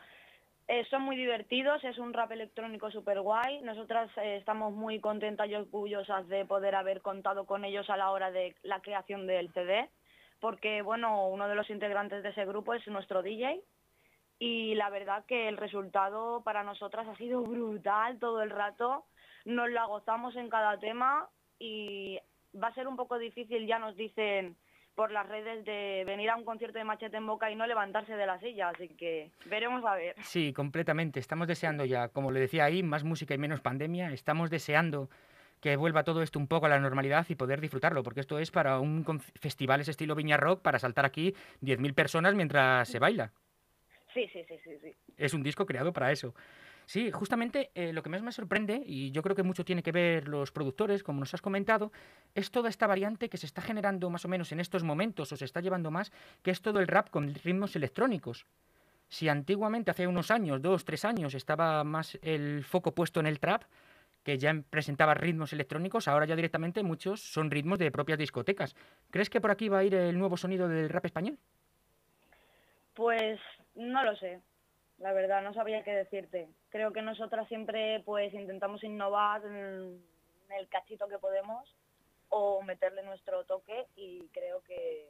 Eh, 0.69 0.87
son 0.89 1.03
muy 1.03 1.17
divertidos, 1.17 1.83
es 1.83 1.99
un 1.99 2.13
rap 2.13 2.31
electrónico 2.31 2.93
súper 2.93 3.21
guay. 3.21 3.61
Nosotras 3.63 4.09
eh, 4.19 4.37
estamos 4.37 4.73
muy 4.73 5.01
contentas 5.01 5.49
y 5.49 5.57
orgullosas 5.57 6.29
de 6.29 6.47
poder 6.47 6.77
haber 6.77 7.03
contado 7.03 7.45
con 7.45 7.65
ellos 7.65 7.91
a 7.91 7.97
la 7.97 8.13
hora 8.13 8.31
de 8.31 8.55
la 8.63 8.81
creación 8.81 9.27
del 9.27 9.53
CD, 9.53 9.91
porque 10.39 10.81
bueno, 10.83 11.27
uno 11.29 11.49
de 11.49 11.57
los 11.57 11.69
integrantes 11.71 12.23
de 12.23 12.29
ese 12.29 12.45
grupo 12.47 12.73
es 12.75 12.87
nuestro 12.87 13.23
DJ 13.23 13.61
y 14.39 14.75
la 14.75 14.91
verdad 14.91 15.25
que 15.27 15.49
el 15.49 15.57
resultado 15.57 16.43
para 16.43 16.65
nosotras 16.65 17.07
ha 17.09 17.17
sido 17.17 17.43
brutal 17.43 18.19
todo 18.19 18.43
el 18.43 18.51
rato. 18.51 19.05
Nos 19.45 19.71
la 19.71 19.85
gozamos 19.87 20.37
en 20.37 20.49
cada 20.49 20.79
tema 20.79 21.29
y 21.59 22.19
va 22.61 22.69
a 22.69 22.75
ser 22.75 22.89
un 22.89 22.97
poco 22.97 23.19
difícil, 23.19 23.67
ya 23.67 23.79
nos 23.79 23.97
dicen 23.97 24.57
por 24.95 25.11
las 25.11 25.29
redes, 25.29 25.65
de 25.65 26.05
venir 26.07 26.31
a 26.31 26.37
un 26.37 26.45
concierto 26.45 26.79
de 26.79 26.85
Machete 26.85 27.17
en 27.17 27.27
Boca 27.27 27.51
y 27.51 27.57
no 27.57 27.67
levantarse 27.67 28.15
de 28.15 28.27
la 28.27 28.39
silla, 28.39 28.69
así 28.69 28.89
que 28.89 29.33
veremos 29.47 29.85
a 29.85 29.97
ver. 29.97 30.15
Sí, 30.23 30.53
completamente. 30.53 31.19
Estamos 31.19 31.49
deseando 31.49 31.85
ya, 31.85 32.09
como 32.09 32.31
le 32.31 32.39
decía 32.39 32.65
ahí, 32.65 32.85
más 32.85 33.03
música 33.03 33.35
y 33.35 33.39
menos 33.39 33.61
pandemia. 33.61 34.13
Estamos 34.13 34.51
deseando 34.51 35.09
que 35.61 35.77
vuelva 35.77 36.05
todo 36.05 36.23
esto 36.23 36.39
un 36.39 36.47
poco 36.47 36.67
a 36.67 36.69
la 36.69 36.79
normalidad 36.79 37.27
y 37.29 37.35
poder 37.35 37.61
disfrutarlo, 37.61 38.03
porque 38.03 38.21
esto 38.21 38.39
es 38.39 38.51
para 38.51 38.79
un 38.79 39.21
festival 39.41 39.81
ese 39.81 39.91
estilo 39.91 40.15
Viña 40.15 40.37
Rock 40.37 40.63
para 40.63 40.79
saltar 40.79 41.05
aquí 41.05 41.35
10.000 41.63 41.95
personas 41.95 42.35
mientras 42.35 42.87
se 42.89 42.99
baila. 42.99 43.33
Sí, 44.15 44.29
sí, 44.33 44.45
sí, 44.49 44.55
sí, 44.63 44.71
sí. 44.81 44.95
Es 45.17 45.35
un 45.35 45.43
disco 45.43 45.67
creado 45.67 45.93
para 45.93 46.13
eso. 46.13 46.35
Sí, 46.87 47.11
justamente 47.11 47.71
eh, 47.75 47.93
lo 47.93 48.03
que 48.03 48.11
más 48.11 48.23
me 48.23 48.31
sorprende, 48.31 48.83
y 48.87 49.11
yo 49.11 49.23
creo 49.23 49.35
que 49.35 49.43
mucho 49.43 49.65
tiene 49.65 49.83
que 49.83 49.91
ver 49.91 50.29
los 50.29 50.53
productores, 50.53 51.03
como 51.03 51.21
nos 51.21 51.35
has 51.35 51.43
comentado, 51.43 51.93
es 52.35 52.51
toda 52.51 52.69
esta 52.69 52.87
variante 52.87 53.29
que 53.29 53.39
se 53.39 53.47
está 53.47 53.63
generando 53.63 54.11
más 54.11 54.25
o 54.25 54.29
menos 54.29 54.53
en 54.53 54.61
estos 54.61 54.85
momentos, 54.85 55.33
o 55.33 55.37
se 55.37 55.45
está 55.45 55.61
llevando 55.61 55.91
más, 55.91 56.13
que 56.43 56.51
es 56.51 56.61
todo 56.61 56.81
el 56.81 56.87
rap 56.87 57.11
con 57.11 57.35
ritmos 57.35 57.75
electrónicos. 57.75 58.47
Si 59.09 59.29
antiguamente, 59.29 59.91
hace 59.91 60.07
unos 60.07 60.31
años, 60.31 60.61
dos, 60.61 60.85
tres 60.85 61.05
años, 61.05 61.35
estaba 61.35 61.83
más 61.85 62.19
el 62.23 62.65
foco 62.65 62.95
puesto 62.95 63.19
en 63.19 63.27
el 63.27 63.41
trap, 63.41 63.63
que 64.23 64.39
ya 64.39 64.55
presentaba 64.71 65.15
ritmos 65.15 65.53
electrónicos, 65.53 66.09
ahora 66.09 66.27
ya 66.27 66.37
directamente 66.37 66.83
muchos 66.83 67.21
son 67.21 67.51
ritmos 67.51 67.79
de 67.79 67.91
propias 67.91 68.19
discotecas. 68.19 68.75
¿Crees 69.11 69.31
que 69.31 69.41
por 69.41 69.51
aquí 69.51 69.69
va 69.69 69.79
a 69.79 69.85
ir 69.85 69.95
el 69.95 70.19
nuevo 70.19 70.37
sonido 70.37 70.69
del 70.69 70.89
rap 70.89 71.05
español? 71.05 71.39
Pues 72.95 73.41
no 73.75 74.05
lo 74.05 74.17
sé, 74.17 74.41
la 74.99 75.13
verdad, 75.13 75.43
no 75.43 75.53
sabría 75.55 75.83
qué 75.83 75.93
decirte. 75.93 76.49
Creo 76.69 76.93
que 76.93 77.03
nosotras 77.03 77.49
siempre 77.49 78.01
pues 78.05 78.33
intentamos 78.33 78.83
innovar 78.85 79.45
en 79.45 80.01
el 80.57 80.69
cachito 80.69 81.09
que 81.09 81.19
podemos 81.19 81.75
o 82.29 82.63
meterle 82.63 83.03
nuestro 83.03 83.45
toque 83.45 83.87
y 83.97 84.29
creo 84.33 84.63
que, 84.63 85.07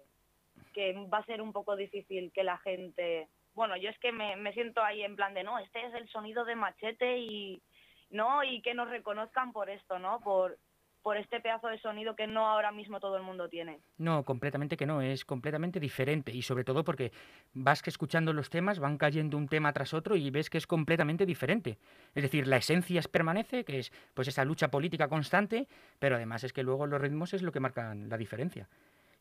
que 0.72 0.92
va 1.12 1.18
a 1.18 1.26
ser 1.26 1.42
un 1.42 1.52
poco 1.52 1.76
difícil 1.76 2.32
que 2.32 2.44
la 2.44 2.58
gente... 2.58 3.28
Bueno, 3.54 3.76
yo 3.76 3.88
es 3.88 3.98
que 4.00 4.10
me, 4.10 4.36
me 4.36 4.52
siento 4.52 4.82
ahí 4.82 5.02
en 5.02 5.14
plan 5.14 5.32
de, 5.32 5.44
no, 5.44 5.58
este 5.58 5.86
es 5.86 5.94
el 5.94 6.08
sonido 6.08 6.44
de 6.44 6.56
machete 6.56 7.18
y 7.18 7.62
no 8.10 8.42
y 8.42 8.62
que 8.62 8.74
nos 8.74 8.90
reconozcan 8.90 9.52
por 9.52 9.70
esto, 9.70 9.98
¿no? 9.98 10.20
Por, 10.20 10.58
por 11.04 11.18
este 11.18 11.38
pedazo 11.38 11.68
de 11.68 11.78
sonido 11.78 12.16
que 12.16 12.26
no 12.26 12.46
ahora 12.46 12.72
mismo 12.72 12.98
todo 12.98 13.18
el 13.18 13.22
mundo 13.22 13.50
tiene. 13.50 13.78
No, 13.98 14.24
completamente 14.24 14.78
que 14.78 14.86
no, 14.86 15.02
es 15.02 15.26
completamente 15.26 15.78
diferente 15.78 16.32
y 16.32 16.40
sobre 16.40 16.64
todo 16.64 16.82
porque 16.82 17.12
vas 17.52 17.82
que 17.82 17.90
escuchando 17.90 18.32
los 18.32 18.48
temas, 18.48 18.78
van 18.78 18.96
cayendo 18.96 19.36
un 19.36 19.46
tema 19.46 19.70
tras 19.74 19.92
otro 19.92 20.16
y 20.16 20.30
ves 20.30 20.48
que 20.48 20.56
es 20.56 20.66
completamente 20.66 21.26
diferente. 21.26 21.76
Es 22.14 22.22
decir, 22.22 22.46
la 22.46 22.56
esencia 22.56 23.00
es 23.00 23.06
permanece, 23.06 23.66
que 23.66 23.80
es 23.80 23.92
pues 24.14 24.28
esa 24.28 24.46
lucha 24.46 24.70
política 24.70 25.06
constante, 25.06 25.68
pero 25.98 26.16
además 26.16 26.42
es 26.42 26.54
que 26.54 26.62
luego 26.62 26.86
los 26.86 26.98
ritmos 26.98 27.34
es 27.34 27.42
lo 27.42 27.52
que 27.52 27.60
marcan 27.60 28.08
la 28.08 28.16
diferencia. 28.16 28.70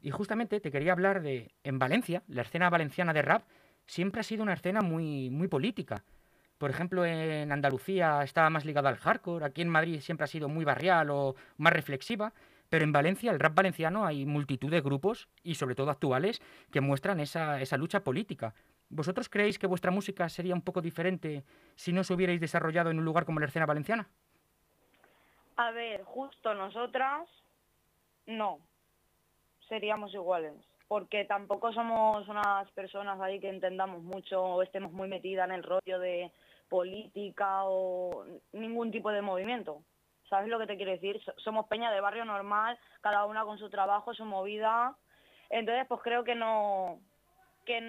Y 0.02 0.12
justamente 0.12 0.62
te 0.62 0.72
quería 0.72 0.94
hablar 0.94 1.22
de 1.22 1.52
en 1.66 1.80
Valencia, 1.80 2.24
la 2.30 2.44
escena 2.44 2.70
valenciana 2.70 3.12
de 3.12 3.24
rap 3.24 3.44
siempre 3.88 4.22
ha 4.22 4.24
sido 4.24 4.44
una 4.44 4.54
escena 4.54 4.80
muy 4.80 5.30
muy 5.30 5.50
política. 5.50 6.06
Por 6.64 6.70
ejemplo, 6.70 7.04
en 7.04 7.52
Andalucía 7.52 8.24
estaba 8.24 8.50
más 8.50 8.64
ligada 8.64 8.88
al 8.88 8.96
hardcore, 8.96 9.44
aquí 9.44 9.62
en 9.62 9.68
Madrid 9.68 10.00
siempre 10.00 10.24
ha 10.24 10.28
sido 10.28 10.48
muy 10.48 10.64
barrial 10.64 11.10
o 11.10 11.36
más 11.58 11.74
reflexiva, 11.74 12.32
pero 12.70 12.86
en 12.86 12.94
Valencia, 12.94 13.32
el 13.32 13.40
rap 13.42 13.54
valenciano, 13.54 14.06
hay 14.06 14.26
multitud 14.26 14.72
de 14.72 14.80
grupos, 14.80 15.28
y 15.44 15.56
sobre 15.56 15.76
todo 15.76 15.92
actuales, 15.92 16.42
que 16.72 16.80
muestran 16.80 17.20
esa, 17.20 17.60
esa 17.60 17.76
lucha 17.76 18.06
política. 18.06 18.54
¿Vosotros 18.88 19.28
creéis 19.28 19.60
que 19.60 19.68
vuestra 19.68 19.92
música 19.92 20.30
sería 20.30 20.56
un 20.56 20.62
poco 20.62 20.80
diferente 20.80 21.44
si 21.76 21.92
no 21.92 22.00
os 22.00 22.12
hubierais 22.12 22.40
desarrollado 22.40 22.92
en 22.92 23.00
un 23.00 23.04
lugar 23.04 23.26
como 23.26 23.42
la 23.42 23.48
escena 23.48 23.66
valenciana? 23.66 24.08
A 25.58 25.72
ver, 25.72 26.04
justo 26.04 26.54
nosotras, 26.54 27.28
no, 28.26 28.60
seríamos 29.68 30.14
iguales, 30.14 30.54
porque 30.88 31.26
tampoco 31.26 31.74
somos 31.74 32.26
unas 32.30 32.72
personas 32.72 33.20
ahí 33.20 33.42
que 33.42 33.50
entendamos 33.50 34.02
mucho 34.02 34.42
o 34.42 34.64
estemos 34.64 34.94
muy 34.94 35.10
metidas 35.10 35.50
en 35.50 35.56
el 35.56 35.64
rollo 35.64 36.00
de 36.00 36.32
política 36.70 37.64
o 37.66 38.26
ningún 38.52 38.92
tipo 38.92 39.12
de 39.12 39.22
movimiento. 39.22 39.84
¿Sabes 40.30 40.50
lo 40.50 40.58
que 40.60 40.68
te 40.68 40.78
quiero 40.78 40.92
decir? 40.92 41.22
So- 41.24 41.34
Somos 41.38 41.68
peña 41.68 41.92
de 41.92 42.02
barrio 42.02 42.26
normal, 42.26 42.78
cada 43.02 43.26
una 43.26 43.44
con 43.44 43.58
su 43.58 43.70
trabajo, 43.70 44.14
su 44.14 44.26
movida. 44.26 44.96
Entonces, 45.50 45.86
pues 45.88 46.02
creo 46.04 46.24
que 46.24 46.36
no 46.36 47.00
que 47.66 47.80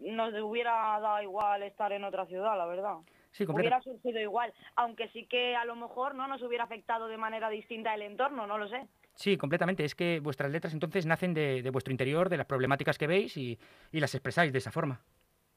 nos 0.00 0.34
hubiera 0.42 0.98
dado 0.98 1.22
igual 1.22 1.62
estar 1.62 1.92
en 1.92 2.02
otra 2.02 2.26
ciudad, 2.26 2.58
la 2.58 2.66
verdad 2.66 2.96
Sí, 3.30 3.44
hubiera 3.48 3.80
surgido 3.80 4.18
igual, 4.18 4.52
aunque 4.74 5.08
sí 5.10 5.26
que 5.26 5.54
a 5.54 5.64
lo 5.64 5.76
mejor 5.76 6.16
no 6.16 6.26
nos 6.26 6.42
hubiera 6.42 6.64
afectado 6.64 7.06
de 7.06 7.16
manera 7.16 7.48
distinta 7.48 7.94
el 7.94 8.02
entorno, 8.02 8.44
no 8.48 8.58
lo 8.58 8.68
sé. 8.68 8.88
sí, 9.14 9.36
completamente. 9.36 9.84
Es 9.84 9.94
que 9.94 10.18
vuestras 10.18 10.50
letras 10.50 10.72
entonces 10.74 11.06
nacen 11.06 11.32
de, 11.32 11.62
de 11.62 11.70
vuestro 11.70 11.92
interior, 11.92 12.28
de 12.28 12.38
las 12.38 12.46
problemáticas 12.46 12.98
que 12.98 13.06
veis 13.06 13.36
y, 13.36 13.56
y 13.92 14.00
las 14.00 14.12
expresáis 14.16 14.50
de 14.52 14.58
esa 14.58 14.72
forma. 14.72 15.00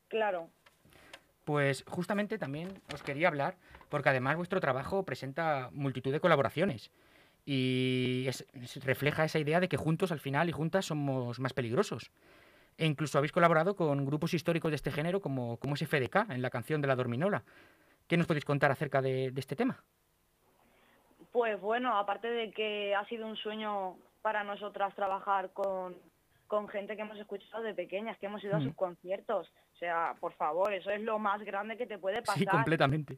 Claro. 0.07 0.49
Pues 1.45 1.83
justamente 1.87 2.37
también 2.37 2.81
os 2.93 3.03
quería 3.03 3.27
hablar, 3.27 3.57
porque 3.89 4.09
además 4.09 4.37
vuestro 4.37 4.59
trabajo 4.61 5.03
presenta 5.03 5.69
multitud 5.73 6.11
de 6.11 6.21
colaboraciones 6.21 6.91
y 7.45 8.25
es- 8.27 8.45
refleja 8.85 9.25
esa 9.25 9.39
idea 9.39 9.59
de 9.59 9.67
que 9.67 9.75
juntos 9.77 10.11
al 10.13 10.19
final 10.19 10.47
y 10.47 10.53
juntas 10.53 10.85
somos 10.85 11.39
más 11.39 11.53
peligrosos. 11.53 12.11
E 12.77 12.85
incluso 12.85 13.17
habéis 13.17 13.31
colaborado 13.33 13.75
con 13.75 14.05
grupos 14.05 14.33
históricos 14.33 14.71
de 14.71 14.77
este 14.77 14.91
género 14.91 15.19
como, 15.21 15.57
como 15.57 15.75
es 15.75 15.81
FDK 15.81 16.31
en 16.31 16.41
la 16.41 16.49
canción 16.49 16.81
de 16.81 16.87
la 16.87 16.95
Dorminola. 16.95 17.43
¿Qué 18.07 18.17
nos 18.17 18.25
podéis 18.25 18.45
contar 18.45 18.71
acerca 18.71 19.01
de, 19.01 19.31
de 19.31 19.39
este 19.39 19.55
tema? 19.55 19.83
Pues 21.31 21.59
bueno, 21.59 21.97
aparte 21.97 22.27
de 22.29 22.51
que 22.51 22.95
ha 22.95 23.05
sido 23.05 23.27
un 23.27 23.35
sueño 23.35 23.97
para 24.21 24.43
nosotras 24.43 24.95
trabajar 24.95 25.51
con, 25.51 25.95
con 26.47 26.67
gente 26.67 26.95
que 26.95 27.01
hemos 27.01 27.17
escuchado 27.17 27.63
de 27.63 27.73
pequeñas, 27.73 28.17
que 28.17 28.27
hemos 28.27 28.43
ido 28.43 28.55
a 28.55 28.61
sus 28.61 28.75
conciertos. 28.75 29.51
Sea, 29.83 30.15
por 30.17 30.31
favor, 30.35 30.71
eso 30.71 30.91
es 30.91 31.01
lo 31.01 31.19
más 31.19 31.43
grande 31.43 31.75
que 31.75 31.85
te 31.85 31.97
puede 31.97 32.21
pasar. 32.21 32.37
Sí, 32.37 32.45
completamente. 32.45 33.17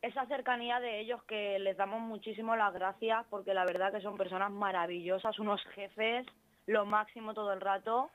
esa 0.00 0.24
cercanía 0.24 0.80
de 0.80 1.00
ellos 1.00 1.22
que 1.24 1.58
les 1.58 1.76
damos 1.76 2.00
muchísimo 2.00 2.56
las 2.56 2.72
gracias 2.72 3.26
porque 3.28 3.52
la 3.52 3.66
verdad 3.66 3.92
que 3.92 4.00
son 4.00 4.16
personas 4.16 4.50
maravillosas, 4.50 5.38
unos 5.38 5.62
jefes, 5.74 6.26
lo 6.64 6.86
máximo 6.86 7.34
todo 7.34 7.52
el 7.52 7.60
rato 7.60 8.10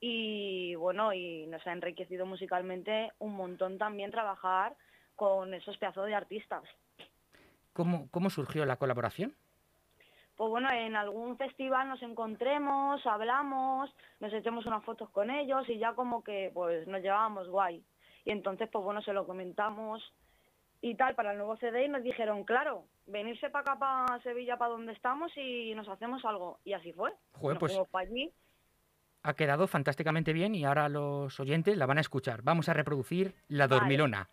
y 0.00 0.74
bueno, 0.74 1.12
y 1.12 1.46
nos 1.46 1.64
ha 1.68 1.72
enriquecido 1.72 2.26
musicalmente 2.26 3.12
un 3.20 3.36
montón 3.36 3.78
también 3.78 4.10
trabajar 4.10 4.74
con 5.14 5.54
esos 5.54 5.78
pedazos 5.78 6.06
de 6.06 6.16
artistas. 6.16 6.64
¿Cómo, 7.72 8.08
cómo 8.10 8.28
surgió 8.28 8.66
la 8.66 8.74
colaboración? 8.74 9.36
Pues 10.42 10.50
bueno, 10.50 10.72
en 10.72 10.96
algún 10.96 11.38
festival 11.38 11.88
nos 11.88 12.02
encontremos, 12.02 13.06
hablamos, 13.06 13.88
nos 14.18 14.32
echemos 14.32 14.66
unas 14.66 14.84
fotos 14.84 15.08
con 15.10 15.30
ellos 15.30 15.68
y 15.68 15.78
ya 15.78 15.94
como 15.94 16.24
que 16.24 16.50
pues 16.52 16.84
nos 16.88 17.00
llevábamos 17.00 17.46
guay. 17.46 17.84
Y 18.24 18.32
entonces 18.32 18.68
pues 18.68 18.84
bueno, 18.84 19.00
se 19.02 19.12
lo 19.12 19.24
comentamos 19.24 20.02
y 20.80 20.96
tal 20.96 21.14
para 21.14 21.30
el 21.30 21.38
nuevo 21.38 21.56
CD 21.58 21.84
y 21.84 21.88
nos 21.88 22.02
dijeron, 22.02 22.42
claro, 22.42 22.86
venirse 23.06 23.50
para 23.50 23.72
acá, 23.72 23.78
para 23.78 24.20
Sevilla, 24.24 24.56
para 24.56 24.72
donde 24.72 24.94
estamos 24.94 25.30
y 25.36 25.76
nos 25.76 25.86
hacemos 25.88 26.24
algo. 26.24 26.58
Y 26.64 26.72
así 26.72 26.92
fue. 26.92 27.12
Joder, 27.34 27.62
Nos 27.62 27.88
pues- 27.88 28.04
allí. 28.04 28.32
Ha 29.22 29.34
quedado 29.34 29.68
fantásticamente 29.68 30.32
bien 30.32 30.56
y 30.56 30.64
ahora 30.64 30.88
los 30.88 31.38
oyentes 31.38 31.76
la 31.76 31.86
van 31.86 31.98
a 31.98 32.00
escuchar. 32.00 32.42
Vamos 32.42 32.68
a 32.68 32.72
reproducir 32.72 33.36
La. 33.46 33.68
Dormilona. 33.68 34.28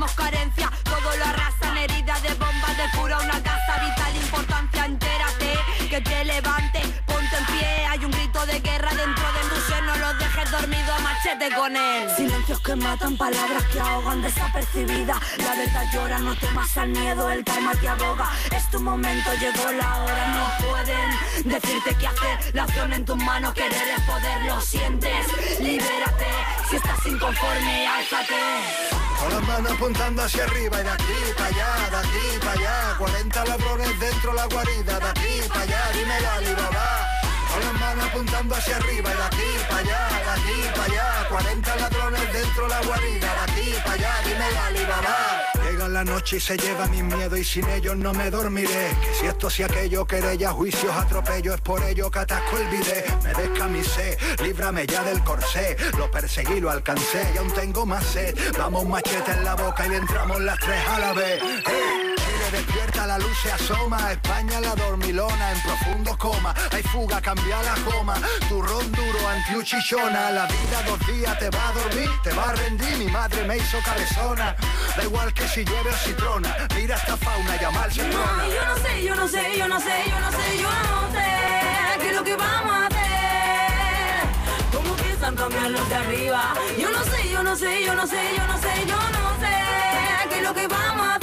Sufrimos 0.00 0.12
carencia. 0.12 0.70
Todo 0.84 1.16
lo 1.16 1.24
arrasan 1.24 1.76
heridas 1.76 2.22
de 2.22 2.34
bombas 2.34 2.76
de 2.76 2.98
cura 2.98 3.18
una 3.18 3.42
casa 3.42 3.78
vital 3.84 4.16
importancia. 4.16 4.84
Entérate 4.84 5.58
que 5.88 6.00
te 6.00 6.24
levante, 6.24 6.80
ponte 7.06 7.36
en 7.36 7.46
pie. 7.46 7.86
Hay 7.88 8.04
un 8.04 8.10
grito 8.10 8.46
de 8.46 8.60
guerra 8.60 8.90
dentro 8.94 9.24
de 9.32 9.60
ser. 9.68 9.82
No 9.84 9.96
lo 9.96 10.14
dejes 10.14 10.50
dormido 10.50 10.94
a 10.94 10.98
machete 11.00 11.54
con 11.54 11.76
él. 11.76 12.08
Silencios 12.16 12.60
que 12.60 12.76
matan, 12.76 13.16
palabras 13.16 13.64
que 13.72 13.80
ahogan 13.80 14.22
desapercibidas. 14.22 15.18
La 15.38 15.54
verdad 15.54 15.84
llora, 15.92 16.18
no 16.18 16.34
temas 16.36 16.76
al 16.76 16.88
miedo. 16.88 17.30
El 17.30 17.44
karma 17.44 17.72
te 17.74 17.88
aboga. 17.88 18.30
Es 18.56 18.70
tu 18.70 18.80
momento, 18.80 19.30
llegó 19.34 19.72
la 19.72 20.02
hora. 20.02 20.26
No 20.36 20.66
pueden 20.68 21.10
decirte 21.44 21.94
qué 21.98 22.06
hacer. 22.06 22.54
La 22.54 22.62
acción 22.62 22.92
en 22.92 23.04
tus 23.04 23.16
manos, 23.16 23.52
querer 23.54 23.88
es 23.96 24.02
poder. 24.04 24.44
Lo 24.46 24.60
sientes, 24.60 25.60
libérate. 25.60 26.26
Si 26.68 26.76
estás 26.76 27.06
inconforme, 27.06 27.86
álzate. 27.86 28.99
Con 29.20 29.32
las 29.32 29.42
manos 29.46 29.72
apuntando 29.72 30.22
hacia 30.22 30.44
arriba 30.44 30.80
y 30.80 30.84
de 30.84 30.90
aquí 30.90 31.12
para 31.36 31.48
allá, 31.48 31.90
de 31.90 31.96
aquí 31.96 32.38
para 32.40 32.52
allá. 32.52 32.96
40 32.98 33.44
ladrones 33.44 34.00
dentro 34.00 34.32
la 34.32 34.46
guarida, 34.46 34.98
de 34.98 35.06
aquí 35.06 35.48
para 35.48 35.60
allá, 35.60 35.82
dime 35.92 36.20
la 36.20 36.34
Alibaba. 36.34 37.19
Con 37.52 37.60
las 37.62 37.80
manos 37.80 38.04
apuntando 38.06 38.54
hacia 38.54 38.76
arriba 38.76 39.10
de 39.10 39.22
aquí 39.22 39.50
para 39.68 39.80
allá, 39.80 40.08
de 40.08 40.30
aquí 40.30 40.70
para 40.74 40.84
allá. 40.84 41.28
40 41.28 41.76
ladrones 41.76 42.32
dentro 42.32 42.68
la 42.68 42.82
guarida, 42.82 43.34
de 43.34 43.52
aquí 43.52 43.72
para 43.84 43.92
allá, 43.94 44.12
dime 44.24 44.50
la 44.52 44.66
Alibaba. 44.66 45.42
Llega 45.70 45.88
la 45.88 46.04
noche 46.04 46.36
y 46.36 46.40
se 46.40 46.56
lleva 46.56 46.86
mi 46.86 47.02
miedo 47.02 47.36
y 47.36 47.44
sin 47.44 47.68
ellos 47.68 47.96
no 47.96 48.12
me 48.12 48.30
dormiré. 48.30 48.96
Que 49.02 49.14
si 49.14 49.26
esto 49.26 49.50
si 49.50 49.62
aquello, 49.62 50.06
querella, 50.06 50.52
juicios, 50.52 50.94
atropello, 50.94 51.54
es 51.54 51.60
por 51.60 51.82
ello 51.82 52.10
que 52.10 52.18
atasco 52.20 52.58
el 52.58 52.68
bidé. 52.68 53.04
Me 53.22 53.34
descamisé, 53.34 54.16
líbrame 54.42 54.86
ya 54.86 55.02
del 55.02 55.22
corsé. 55.24 55.76
Lo 55.98 56.10
perseguí, 56.10 56.60
lo 56.60 56.70
alcancé 56.70 57.30
y 57.34 57.38
aún 57.38 57.52
tengo 57.52 57.86
más 57.86 58.04
sed. 58.04 58.36
Vamos 58.58 58.86
machete 58.86 59.32
en 59.32 59.44
la 59.44 59.54
boca 59.54 59.86
y 59.86 59.94
entramos 59.94 60.40
las 60.40 60.58
tres 60.58 60.86
a 60.88 60.98
la 60.98 61.12
vez. 61.12 61.42
¡Eh! 61.42 62.09
Despierta, 62.50 63.06
la 63.06 63.18
luz 63.18 63.36
se 63.42 63.52
asoma. 63.52 64.10
España 64.10 64.60
la 64.60 64.74
dormilona 64.74 65.52
en 65.52 65.62
profundo 65.62 66.18
coma. 66.18 66.52
Hay 66.72 66.82
fuga, 66.82 67.20
cambia 67.20 67.62
la 67.62 67.74
coma. 67.88 68.14
Turrón 68.48 68.90
duro, 68.90 69.28
antiuchichona. 69.28 70.30
La 70.32 70.46
vida 70.46 70.82
dos 70.86 70.98
días 71.06 71.38
te 71.38 71.48
va 71.50 71.68
a 71.68 71.72
dormir, 71.72 72.10
te 72.24 72.32
va 72.32 72.50
a 72.50 72.52
rendir. 72.54 72.96
Mi 72.98 73.06
madre 73.06 73.44
me 73.44 73.56
hizo 73.56 73.78
cabezona. 73.84 74.56
Da 74.96 75.02
igual 75.04 75.32
que 75.32 75.46
si 75.46 75.64
llueve 75.64 75.90
o 75.90 75.96
si 75.96 76.12
trona. 76.14 76.56
Mira 76.74 76.96
esta 76.96 77.16
fauna, 77.16 77.60
llamarse 77.60 78.02
trona. 78.04 78.36
No, 78.36 78.52
yo 78.52 78.64
no 78.66 78.76
sé, 78.76 79.04
yo 79.04 79.14
no 79.14 79.28
sé, 79.28 79.58
yo 79.58 79.68
no 79.68 79.80
sé, 79.80 80.04
yo 80.08 80.20
no 80.20 80.30
sé, 80.32 80.58
yo 80.58 80.68
no 80.68 81.12
sé 81.12 81.98
qué 82.00 82.08
es 82.08 82.16
lo 82.16 82.24
que 82.24 82.36
vamos 82.36 82.72
a 82.72 82.86
hacer. 82.86 84.28
¿Cómo 84.72 84.94
piensan 84.96 85.36
cambiar 85.36 85.70
los 85.70 85.88
de 85.88 85.94
arriba? 85.94 86.54
Yo 86.78 86.90
no 86.90 87.04
sé, 87.04 87.30
yo 87.30 87.42
no 87.42 87.56
sé, 87.56 87.84
yo 87.84 87.94
no 87.94 88.06
sé, 88.06 88.34
yo 88.36 88.46
no 88.46 88.58
sé, 88.58 88.86
yo 88.86 88.96
no 88.96 89.40
sé 89.40 90.28
qué 90.30 90.36
es 90.38 90.42
lo 90.42 90.54
que 90.54 90.66
vamos 90.66 91.06
a 91.06 91.14
hacer. 91.14 91.19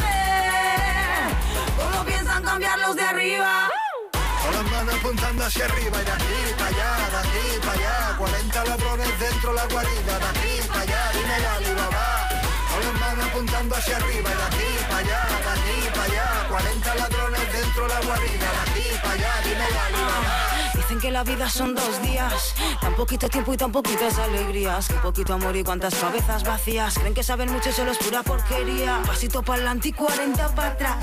¿Cómo 2.58 2.65
piensan 2.65 2.80
cambiar 2.80 2.80
los 2.80 2.96
de 2.96 3.04
arriba? 3.04 3.70
Con 4.41 4.54
las 4.54 4.72
manos 4.72 4.96
apuntando 4.96 5.46
hacia 5.46 5.65
arriba 5.65 6.02
y 6.02 6.06
de 6.06 6.12
aquí 6.12 6.54
para 6.58 6.67
allá, 6.67 7.10
de 7.12 7.17
aquí 7.17 7.60
para 7.60 7.74
allá. 7.74 8.17
40 8.17 8.65
ladrones 8.65 9.20
dentro 9.20 9.54
la 9.54 9.65
guarida, 9.67 10.20
de 10.20 10.26
aquí 10.26 10.67
para 10.67 10.82
allá, 10.82 11.12
dime 11.13 11.39
la 11.39 11.54
Alibaba. 11.54 12.30
Con 12.72 12.80
las 12.82 13.00
manos 13.00 13.26
apuntando 13.28 13.76
hacia 13.76 13.98
arriba 13.98 14.30
y 14.32 14.36
de 14.36 14.43
aquí 14.43 14.86
para 14.89 14.98
allá, 14.98 15.22
de 15.28 15.50
aquí 15.50 15.89
para 15.91 16.04
allá. 16.04 16.48
40 16.50 16.96
ladrones 16.96 17.54
dentro 17.54 17.88
la 17.88 18.02
guarida, 18.02 18.48
de 18.52 18.72
aquí 18.72 18.88
para 19.04 19.13
allá, 19.13 19.34
dime 19.43 19.72
la 19.72 19.86
Alibaba. 19.86 20.74
Dicen 20.74 21.00
que 21.00 21.12
la 21.12 21.24
vida 21.24 21.50
son 21.50 21.76
dos 21.76 22.02
días, 22.02 22.56
tan 22.82 22.96
poquito 22.96 23.30
tiempo 23.30 23.54
y 23.54 23.58
tan 23.58 23.72
poquitas 23.72 24.17
alegrías, 24.17 24.88
que 24.88 24.96
poquito 24.96 25.34
amor 25.34 25.56
y 25.56 25.63
cuántas 25.63 25.93
cabezas 25.93 26.43
vacías. 26.43 26.98
Creen 26.98 27.13
que 27.13 27.24
saben 27.24 27.52
mucho 27.52 27.70
y 27.70 27.74
solo 27.74 27.91
es 27.91 28.00
pura 28.00 28.24
porquería. 28.24 29.04
Pasito 29.06 29.43
para 29.43 29.58
adelante 29.58 29.89
y 29.89 29.93
40 29.93 30.56
para 30.56 30.70
atrás. 30.70 30.98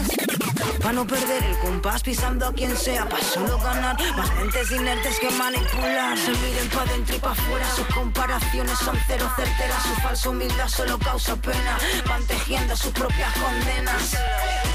Para 0.80 0.92
no 0.92 1.06
perder 1.06 1.42
el 1.44 1.58
compás 1.58 2.02
pisando 2.02 2.46
a 2.46 2.52
quien 2.52 2.76
sea, 2.76 3.08
para 3.08 3.24
solo 3.24 3.58
ganar. 3.58 3.96
Más 4.16 4.34
mentes 4.34 4.70
inertes 4.70 5.18
que 5.18 5.30
manipular. 5.30 6.18
Se 6.18 6.30
miren 6.30 6.68
pa' 6.68 6.84
dentro 6.84 7.16
y 7.16 7.18
pa' 7.18 7.32
afuera, 7.32 7.66
sus 7.74 7.86
comparaciones 7.86 8.78
son 8.78 8.98
cero 9.06 9.30
certeras. 9.36 9.82
Su 9.82 9.94
falsa 10.02 10.30
humildad 10.30 10.68
solo 10.68 10.98
causa 10.98 11.36
pena. 11.36 11.78
Van 12.06 12.22
tejiendo 12.26 12.76
sus 12.76 12.92
propias 12.92 13.32
condenas. 13.34 14.16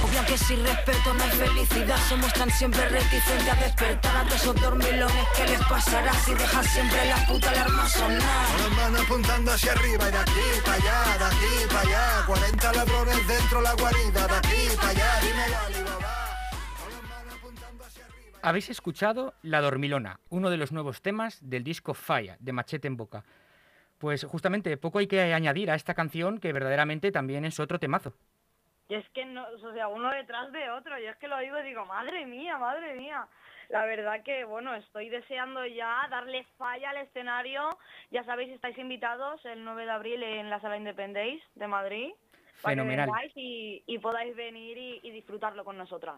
Obvio 0.03 0.25
que 0.25 0.37
sin 0.37 0.63
respeto 0.65 1.13
no 1.13 1.23
hay 1.23 1.31
felicidad. 1.31 1.97
Se 2.07 2.15
muestran 2.15 2.49
siempre 2.51 2.87
reticentes 2.89 3.53
a 3.53 3.55
despertar 3.55 4.17
a 4.17 4.23
todos 4.23 4.41
esos 4.41 4.55
dormilones. 4.55 5.27
¿Qué 5.35 5.45
les 5.45 5.61
pasará 5.65 6.13
si 6.25 6.33
dejan 6.33 6.65
siempre 6.65 7.05
la 7.05 7.27
puta 7.27 7.49
alarma 7.51 7.87
sonar? 7.87 8.47
Con 8.51 8.61
las 8.61 8.71
manos 8.71 9.01
apuntando 9.01 9.51
hacia 9.51 9.71
arriba 9.73 10.09
y 10.09 10.11
de 10.11 10.17
aquí 10.17 10.61
para 10.65 10.77
allá, 10.77 11.17
de 11.19 11.25
aquí 11.25 11.67
para 11.69 11.81
allá. 11.81 12.25
40 12.25 12.73
ladrones 12.73 13.27
dentro 13.27 13.61
la 13.61 13.73
guarida, 13.73 14.27
de 14.27 14.35
aquí 14.35 14.75
para 14.75 14.89
allá, 14.89 15.19
dime 15.21 15.68
Habéis 18.41 18.69
escuchado 18.69 19.33
La 19.41 19.59
Dormilona, 19.59 20.21
uno 20.29 20.49
de 20.49 20.57
los 20.57 20.71
nuevos 20.71 21.01
temas 21.01 21.37
del 21.47 21.63
disco 21.63 21.93
Falla, 21.93 22.37
de 22.39 22.53
Machete 22.53 22.87
en 22.87 22.95
Boca. 22.95 23.23
Pues 23.97 24.23
justamente 24.23 24.77
poco 24.77 24.99
hay 24.99 25.07
que 25.07 25.33
añadir 25.33 25.69
a 25.69 25.75
esta 25.75 25.93
canción 25.93 26.39
que 26.39 26.53
verdaderamente 26.53 27.11
también 27.11 27.43
es 27.43 27.59
otro 27.59 27.79
temazo. 27.79 28.13
Y 28.87 28.95
es 28.95 29.07
que, 29.09 29.25
no, 29.25 29.45
o 29.45 29.73
sea, 29.73 29.89
uno 29.89 30.09
detrás 30.09 30.51
de 30.51 30.69
otro. 30.71 30.97
Y 30.97 31.05
es 31.05 31.17
que 31.17 31.27
lo 31.27 31.37
digo 31.39 31.59
y 31.59 31.63
digo, 31.63 31.85
madre 31.85 32.25
mía, 32.25 32.57
madre 32.57 32.95
mía. 32.95 33.27
La 33.67 33.85
verdad 33.85 34.23
que, 34.23 34.45
bueno, 34.45 34.73
estoy 34.73 35.09
deseando 35.09 35.65
ya 35.67 36.07
darle 36.09 36.45
falla 36.57 36.89
al 36.91 36.97
escenario. 36.97 37.77
Ya 38.09 38.23
sabéis, 38.23 38.51
estáis 38.51 38.77
invitados 38.77 39.45
el 39.45 39.63
9 39.63 39.85
de 39.85 39.91
abril 39.91 40.23
en 40.23 40.49
la 40.49 40.59
Sala 40.59 40.77
Independéis 40.77 41.43
de 41.55 41.67
Madrid. 41.67 42.11
Para 42.61 42.75
que 42.75 42.81
Fenomenal. 42.81 43.07
vengáis 43.07 43.31
y, 43.35 43.83
y 43.85 43.97
podáis 43.99 44.35
venir 44.35 44.77
y, 44.77 44.99
y 45.03 45.11
disfrutarlo 45.11 45.63
con 45.63 45.77
nosotras. 45.77 46.15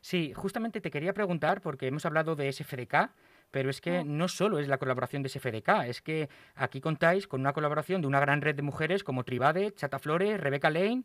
Sí, 0.00 0.32
justamente 0.34 0.80
te 0.80 0.90
quería 0.90 1.14
preguntar, 1.14 1.60
porque 1.60 1.86
hemos 1.86 2.04
hablado 2.04 2.36
de 2.36 2.52
SFDK, 2.52 3.10
pero 3.50 3.70
es 3.70 3.80
que 3.80 4.04
no 4.04 4.28
solo 4.28 4.58
es 4.58 4.68
la 4.68 4.78
colaboración 4.78 5.22
de 5.22 5.28
SFDK, 5.28 5.86
es 5.86 6.02
que 6.02 6.28
aquí 6.56 6.80
contáis 6.80 7.26
con 7.26 7.40
una 7.40 7.52
colaboración 7.52 8.02
de 8.02 8.06
una 8.08 8.20
gran 8.20 8.42
red 8.42 8.54
de 8.54 8.62
mujeres 8.62 9.04
como 9.04 9.24
Tribade, 9.24 9.72
Chata 9.74 9.98
Flores, 9.98 10.38
Rebecca 10.40 10.70
Lane, 10.70 11.04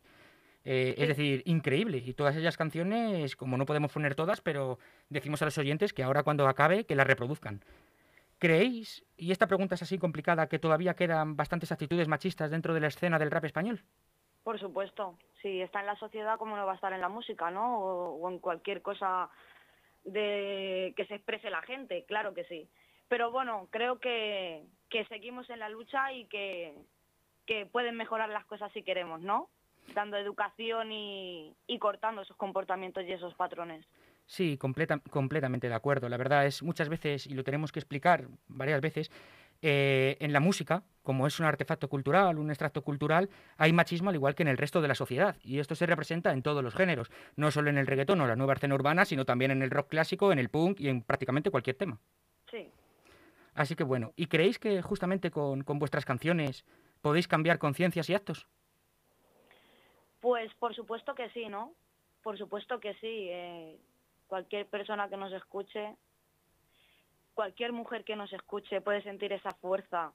eh, 0.64 0.94
es 0.98 1.08
decir, 1.08 1.42
increíble. 1.46 2.02
Y 2.04 2.12
todas 2.12 2.36
ellas 2.36 2.56
canciones, 2.58 3.36
como 3.36 3.56
no 3.56 3.64
podemos 3.64 3.92
poner 3.92 4.14
todas, 4.14 4.40
pero 4.42 4.78
decimos 5.08 5.40
a 5.40 5.46
los 5.46 5.56
oyentes 5.56 5.94
que 5.94 6.02
ahora 6.02 6.22
cuando 6.22 6.46
acabe, 6.46 6.84
que 6.84 6.94
las 6.96 7.06
reproduzcan. 7.06 7.62
¿Creéis, 8.38 9.04
y 9.16 9.32
esta 9.32 9.46
pregunta 9.46 9.76
es 9.76 9.82
así 9.82 9.96
complicada, 9.98 10.48
que 10.48 10.58
todavía 10.58 10.94
quedan 10.94 11.36
bastantes 11.36 11.72
actitudes 11.72 12.08
machistas 12.08 12.50
dentro 12.50 12.74
de 12.74 12.80
la 12.80 12.88
escena 12.88 13.18
del 13.18 13.30
rap 13.30 13.44
español? 13.44 13.82
Por 14.42 14.58
supuesto, 14.58 15.18
si 15.42 15.60
está 15.60 15.80
en 15.80 15.86
la 15.86 15.96
sociedad, 15.96 16.38
¿cómo 16.38 16.56
no 16.56 16.66
va 16.66 16.72
a 16.72 16.76
estar 16.76 16.92
en 16.92 17.00
la 17.00 17.08
música, 17.08 17.50
no? 17.50 17.78
O, 17.78 18.30
en 18.30 18.38
cualquier 18.38 18.82
cosa 18.82 19.30
de 20.04 20.94
que 20.96 21.04
se 21.06 21.16
exprese 21.16 21.50
la 21.50 21.62
gente, 21.62 22.04
claro 22.06 22.32
que 22.32 22.44
sí. 22.44 22.68
Pero 23.08 23.30
bueno, 23.30 23.68
creo 23.70 23.98
que, 23.98 24.64
seguimos 25.08 25.48
en 25.50 25.58
la 25.58 25.68
lucha 25.68 26.12
y 26.12 26.26
que, 26.26 26.74
que 27.46 27.66
pueden 27.66 27.96
mejorar 27.96 28.28
las 28.30 28.44
cosas 28.46 28.72
si 28.72 28.82
queremos, 28.82 29.20
¿no? 29.20 29.50
Dando 29.94 30.16
educación 30.16 30.92
y, 30.92 31.54
y 31.66 31.78
cortando 31.78 32.22
esos 32.22 32.36
comportamientos 32.36 33.04
y 33.04 33.12
esos 33.12 33.34
patrones. 33.34 33.84
Sí, 34.26 34.56
completa- 34.56 35.00
completamente 35.10 35.68
de 35.68 35.74
acuerdo. 35.74 36.08
La 36.08 36.16
verdad 36.16 36.46
es 36.46 36.62
muchas 36.62 36.88
veces, 36.88 37.26
y 37.26 37.34
lo 37.34 37.42
tenemos 37.42 37.72
que 37.72 37.80
explicar 37.80 38.28
varias 38.46 38.80
veces, 38.80 39.10
eh, 39.62 40.16
en 40.20 40.32
la 40.32 40.40
música, 40.40 40.82
como 41.02 41.26
es 41.26 41.38
un 41.40 41.46
artefacto 41.46 41.88
cultural, 41.88 42.38
un 42.38 42.50
extracto 42.50 42.82
cultural, 42.82 43.28
hay 43.56 43.72
machismo 43.72 44.10
al 44.10 44.16
igual 44.16 44.34
que 44.34 44.42
en 44.42 44.48
el 44.48 44.58
resto 44.58 44.80
de 44.80 44.88
la 44.88 44.94
sociedad. 44.94 45.36
Y 45.42 45.58
esto 45.58 45.74
se 45.74 45.86
representa 45.86 46.32
en 46.32 46.42
todos 46.42 46.62
los 46.62 46.74
géneros, 46.74 47.10
no 47.36 47.50
solo 47.50 47.70
en 47.70 47.78
el 47.78 47.86
reggaetón 47.86 48.20
o 48.20 48.26
la 48.26 48.36
nueva 48.36 48.54
escena 48.54 48.74
urbana, 48.74 49.04
sino 49.04 49.24
también 49.24 49.50
en 49.50 49.62
el 49.62 49.70
rock 49.70 49.88
clásico, 49.88 50.32
en 50.32 50.38
el 50.38 50.48
punk 50.48 50.80
y 50.80 50.88
en 50.88 51.02
prácticamente 51.02 51.50
cualquier 51.50 51.76
tema. 51.76 51.98
Sí. 52.50 52.70
Así 53.54 53.74
que 53.74 53.84
bueno, 53.84 54.12
¿y 54.16 54.26
creéis 54.26 54.58
que 54.58 54.82
justamente 54.82 55.30
con, 55.30 55.62
con 55.62 55.78
vuestras 55.78 56.04
canciones 56.04 56.64
podéis 57.02 57.28
cambiar 57.28 57.58
conciencias 57.58 58.08
y 58.08 58.14
actos? 58.14 58.46
Pues 60.20 60.52
por 60.54 60.74
supuesto 60.74 61.14
que 61.14 61.30
sí, 61.30 61.48
¿no? 61.48 61.72
Por 62.22 62.36
supuesto 62.36 62.78
que 62.78 62.94
sí. 62.94 63.28
eh, 63.30 63.78
cualquier 64.30 64.66
persona 64.66 65.08
que 65.08 65.16
nos 65.16 65.32
escuche, 65.32 65.96
cualquier 67.40 67.72
mujer 67.72 68.04
que 68.04 68.16
nos 68.16 68.30
escuche 68.34 68.82
puede 68.82 69.00
sentir 69.02 69.32
esa 69.32 69.52
fuerza. 69.52 70.12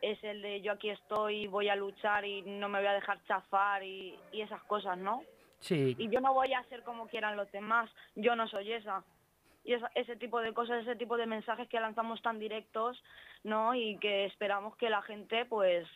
Es 0.00 0.22
el 0.22 0.40
de 0.40 0.60
yo 0.60 0.70
aquí 0.70 0.88
estoy, 0.88 1.48
voy 1.48 1.68
a 1.68 1.74
luchar 1.74 2.24
y 2.24 2.42
no 2.42 2.68
me 2.68 2.78
voy 2.78 2.86
a 2.86 2.92
dejar 2.92 3.20
chafar 3.24 3.82
y, 3.82 4.16
y 4.30 4.42
esas 4.42 4.62
cosas, 4.62 4.96
¿no? 4.96 5.24
Sí, 5.58 5.96
Y 5.98 6.08
yo 6.08 6.20
no 6.20 6.32
voy 6.32 6.52
a 6.54 6.62
ser 6.68 6.84
como 6.84 7.08
quieran 7.08 7.36
los 7.36 7.50
demás, 7.50 7.90
yo 8.14 8.36
no 8.36 8.46
soy 8.46 8.72
esa. 8.72 9.02
Y 9.64 9.72
esa- 9.72 9.90
ese 9.96 10.14
tipo 10.14 10.40
de 10.40 10.54
cosas, 10.54 10.82
ese 10.82 10.94
tipo 10.94 11.16
de 11.16 11.26
mensajes 11.26 11.68
que 11.68 11.80
lanzamos 11.80 12.22
tan 12.22 12.38
directos, 12.38 13.02
¿no? 13.42 13.74
Y 13.74 13.98
que 13.98 14.24
esperamos 14.26 14.76
que 14.76 14.88
la 14.90 15.02
gente, 15.02 15.44
pues, 15.44 15.88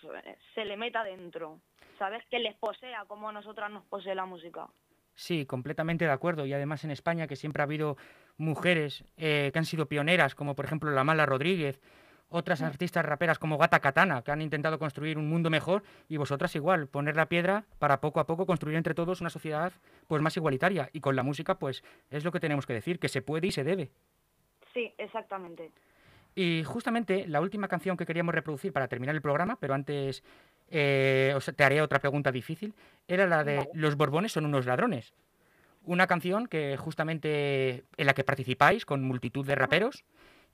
se 0.56 0.64
le 0.64 0.76
meta 0.76 1.04
dentro, 1.04 1.60
¿sabes? 2.00 2.26
Que 2.26 2.40
les 2.40 2.56
posea 2.56 3.04
como 3.04 3.28
a 3.28 3.32
nosotras 3.32 3.70
nos 3.70 3.84
posee 3.84 4.16
la 4.16 4.24
música. 4.26 4.66
Sí, 5.14 5.46
completamente 5.46 6.04
de 6.04 6.10
acuerdo. 6.10 6.46
Y 6.46 6.52
además 6.52 6.84
en 6.84 6.90
España, 6.90 7.26
que 7.26 7.36
siempre 7.36 7.62
ha 7.62 7.64
habido 7.64 7.96
mujeres 8.36 9.04
eh, 9.16 9.50
que 9.52 9.58
han 9.58 9.66
sido 9.66 9.86
pioneras, 9.86 10.34
como 10.34 10.54
por 10.54 10.64
ejemplo 10.64 10.90
la 10.90 11.04
Mala 11.04 11.26
Rodríguez, 11.26 11.80
otras 12.28 12.62
artistas 12.62 13.04
raperas 13.04 13.38
como 13.38 13.58
Gata 13.58 13.80
Katana, 13.80 14.22
que 14.22 14.30
han 14.30 14.40
intentado 14.40 14.78
construir 14.78 15.18
un 15.18 15.28
mundo 15.28 15.50
mejor, 15.50 15.82
y 16.08 16.16
vosotras 16.16 16.56
igual, 16.56 16.88
poner 16.88 17.14
la 17.14 17.28
piedra 17.28 17.66
para 17.78 18.00
poco 18.00 18.20
a 18.20 18.26
poco 18.26 18.46
construir 18.46 18.76
entre 18.76 18.94
todos 18.94 19.20
una 19.20 19.28
sociedad 19.28 19.72
pues 20.08 20.22
más 20.22 20.36
igualitaria. 20.36 20.88
Y 20.92 21.00
con 21.00 21.14
la 21.14 21.22
música, 21.22 21.58
pues 21.58 21.84
es 22.10 22.24
lo 22.24 22.32
que 22.32 22.40
tenemos 22.40 22.66
que 22.66 22.72
decir, 22.72 22.98
que 22.98 23.08
se 23.08 23.20
puede 23.20 23.48
y 23.48 23.52
se 23.52 23.64
debe. 23.64 23.90
Sí, 24.72 24.94
exactamente. 24.96 25.70
Y 26.34 26.62
justamente 26.64 27.26
la 27.28 27.42
última 27.42 27.68
canción 27.68 27.96
que 27.96 28.06
queríamos 28.06 28.34
reproducir 28.34 28.72
para 28.72 28.88
terminar 28.88 29.14
el 29.14 29.20
programa, 29.20 29.56
pero 29.60 29.74
antes 29.74 30.24
eh, 30.72 31.32
os- 31.36 31.52
te 31.54 31.62
haré 31.64 31.80
otra 31.82 32.00
pregunta 32.00 32.32
difícil, 32.32 32.74
era 33.06 33.26
la 33.26 33.44
de. 33.44 33.56
Los 33.74 33.96
Borbones 33.96 34.32
son 34.32 34.46
unos 34.46 34.66
ladrones. 34.66 35.12
Una 35.84 36.06
canción 36.06 36.46
que 36.46 36.76
justamente 36.76 37.84
en 37.96 38.06
la 38.06 38.14
que 38.14 38.24
participáis 38.24 38.84
con 38.86 39.02
multitud 39.04 39.44
de 39.46 39.54
raperos 39.54 40.04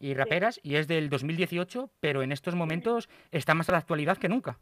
y 0.00 0.14
raperas 0.14 0.58
y 0.62 0.76
es 0.76 0.88
del 0.88 1.08
2018, 1.10 1.90
pero 2.00 2.22
en 2.22 2.32
estos 2.32 2.54
momentos 2.54 3.08
está 3.30 3.54
más 3.54 3.68
a 3.68 3.72
la 3.72 3.78
actualidad 3.78 4.16
que 4.18 4.28
nunca. 4.28 4.58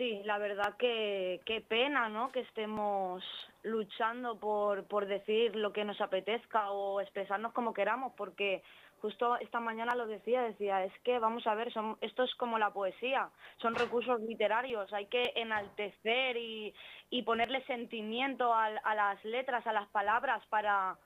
Sí, 0.00 0.22
la 0.24 0.38
verdad 0.38 0.78
que 0.78 1.42
qué 1.44 1.60
pena, 1.60 2.08
¿no? 2.08 2.32
Que 2.32 2.40
estemos 2.40 3.22
luchando 3.62 4.34
por, 4.40 4.84
por 4.84 5.04
decir 5.04 5.54
lo 5.54 5.74
que 5.74 5.84
nos 5.84 6.00
apetezca 6.00 6.70
o 6.70 7.02
expresarnos 7.02 7.52
como 7.52 7.74
queramos, 7.74 8.14
porque 8.16 8.62
justo 9.02 9.36
esta 9.40 9.60
mañana 9.60 9.94
lo 9.94 10.06
decía, 10.06 10.40
decía, 10.40 10.82
es 10.86 10.92
que 11.00 11.18
vamos 11.18 11.46
a 11.46 11.54
ver, 11.54 11.70
son, 11.74 11.98
esto 12.00 12.22
es 12.24 12.34
como 12.36 12.58
la 12.58 12.70
poesía, 12.70 13.28
son 13.60 13.74
recursos 13.74 14.18
literarios, 14.22 14.90
hay 14.94 15.04
que 15.04 15.34
enaltecer 15.36 16.34
y, 16.38 16.72
y 17.10 17.22
ponerle 17.22 17.62
sentimiento 17.66 18.54
a, 18.54 18.70
las 18.70 19.22
letras, 19.22 19.66
a 19.66 19.74
las 19.74 19.88
palabras 19.88 20.42
para, 20.46 20.96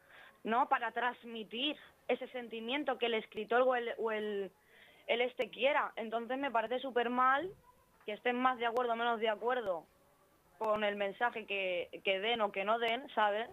¿no? 0.45 0.69
Para 0.69 0.93
transmitir 0.93 1.77
ese 2.07 2.29
sentimiento 2.29 2.97
que 2.97 3.07
el 3.07 3.15
escritor 3.15 3.63
o 3.63 3.75
el, 3.75 3.93
o 3.99 4.13
el, 4.13 4.53
el 5.09 5.21
este 5.21 5.51
quiera. 5.51 5.93
Entonces 5.97 6.39
me 6.39 6.53
parece 6.53 6.79
súper 6.79 7.11
mal 7.11 7.51
que 8.05 8.13
estén 8.13 8.37
más 8.37 8.59
de 8.59 8.67
acuerdo 8.67 8.93
o 8.93 8.97
menos 8.97 9.21
de 9.21 9.29
acuerdo 9.29 9.85
con 10.59 10.85
el 10.85 10.97
mensaje 10.97 11.47
que, 11.47 11.89
que 12.05 12.21
den 12.21 12.41
o 12.41 12.53
que 12.53 12.65
no 12.65 12.79
den, 12.79 13.09
¿sabes? 13.15 13.49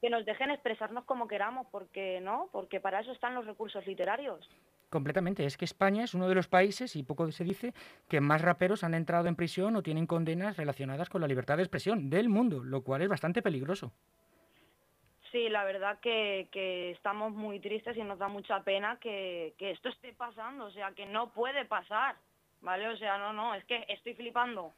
Que 0.00 0.08
nos 0.08 0.24
dejen 0.24 0.50
expresarnos 0.50 1.04
como 1.04 1.28
queramos, 1.28 1.66
porque 1.70 2.20
no, 2.20 2.48
porque 2.52 2.80
para 2.80 3.00
eso 3.00 3.12
están 3.12 3.34
los 3.34 3.44
recursos 3.44 3.86
literarios. 3.86 4.48
Completamente. 4.88 5.44
Es 5.44 5.58
que 5.58 5.64
España 5.64 6.04
es 6.04 6.14
uno 6.14 6.28
de 6.28 6.34
los 6.34 6.48
países, 6.48 6.96
y 6.96 7.02
poco 7.02 7.30
se 7.32 7.44
dice, 7.44 7.74
que 8.08 8.20
más 8.20 8.40
raperos 8.40 8.84
han 8.84 8.94
entrado 8.94 9.28
en 9.28 9.36
prisión 9.36 9.76
o 9.76 9.82
tienen 9.82 10.06
condenas 10.06 10.56
relacionadas 10.56 11.10
con 11.10 11.20
la 11.20 11.26
libertad 11.26 11.56
de 11.56 11.64
expresión 11.64 12.08
del 12.08 12.28
mundo, 12.28 12.64
lo 12.64 12.82
cual 12.82 13.02
es 13.02 13.08
bastante 13.08 13.42
peligroso. 13.42 13.92
Sí, 15.30 15.50
la 15.50 15.64
verdad 15.64 15.98
que, 16.00 16.48
que 16.50 16.92
estamos 16.92 17.34
muy 17.34 17.60
tristes 17.60 17.96
y 17.98 18.02
nos 18.02 18.18
da 18.18 18.28
mucha 18.28 18.62
pena 18.62 18.96
que, 18.98 19.54
que 19.58 19.72
esto 19.72 19.90
esté 19.90 20.14
pasando, 20.14 20.64
o 20.66 20.70
sea, 20.70 20.92
que 20.92 21.04
no 21.04 21.30
puede 21.32 21.66
pasar, 21.66 22.16
¿vale? 22.60 22.88
O 22.88 22.96
sea, 22.96 23.18
no, 23.18 23.32
no, 23.32 23.54
es 23.54 23.64
que 23.64 23.84
estoy 23.88 24.14
flipando, 24.14 24.72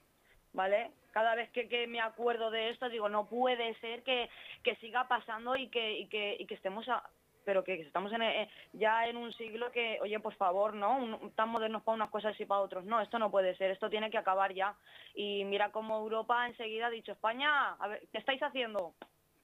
¿vale? 0.53 0.91
Cada 1.13 1.35
vez 1.35 1.51
que, 1.51 1.69
que 1.69 1.87
me 1.87 2.01
acuerdo 2.01 2.51
de 2.51 2.71
esto 2.71 2.89
digo, 2.89 3.09
no 3.09 3.27
puede 3.29 3.75
ser 3.81 4.03
que, 4.03 4.29
que 4.63 4.77
siga 4.77 5.09
pasando 5.09 5.57
y 5.57 5.69
que, 5.69 5.99
y 5.99 6.07
que, 6.09 6.37
y 6.39 6.47
que 6.47 6.55
estemos 6.55 6.89
a- 6.89 7.09
pero 7.45 7.65
que 7.65 7.81
estamos 7.81 8.13
en, 8.13 8.23
eh, 8.23 8.51
ya 8.75 9.07
en 9.09 9.17
un 9.17 9.33
siglo 9.33 9.73
que, 9.73 9.99
oye, 10.03 10.21
por 10.21 10.35
favor, 10.35 10.75
¿no? 10.75 10.99
Un- 10.99 11.33
tan 11.35 11.49
modernos 11.49 11.83
para 11.83 11.97
unas 11.97 12.11
cosas 12.11 12.39
y 12.39 12.45
para 12.45 12.61
otros. 12.61 12.85
No, 12.85 13.01
esto 13.01 13.19
no 13.19 13.31
puede 13.31 13.57
ser, 13.57 13.71
esto 13.71 13.89
tiene 13.89 14.11
que 14.11 14.19
acabar 14.19 14.53
ya. 14.53 14.77
Y 15.15 15.45
mira 15.45 15.73
cómo 15.73 15.97
Europa 15.99 16.47
enseguida 16.47 16.87
ha 16.87 16.91
dicho, 16.91 17.13
España, 17.13 17.73
a 17.73 17.89
ver, 17.89 18.07
¿qué 18.13 18.19
estáis 18.19 18.43
haciendo? 18.43 18.95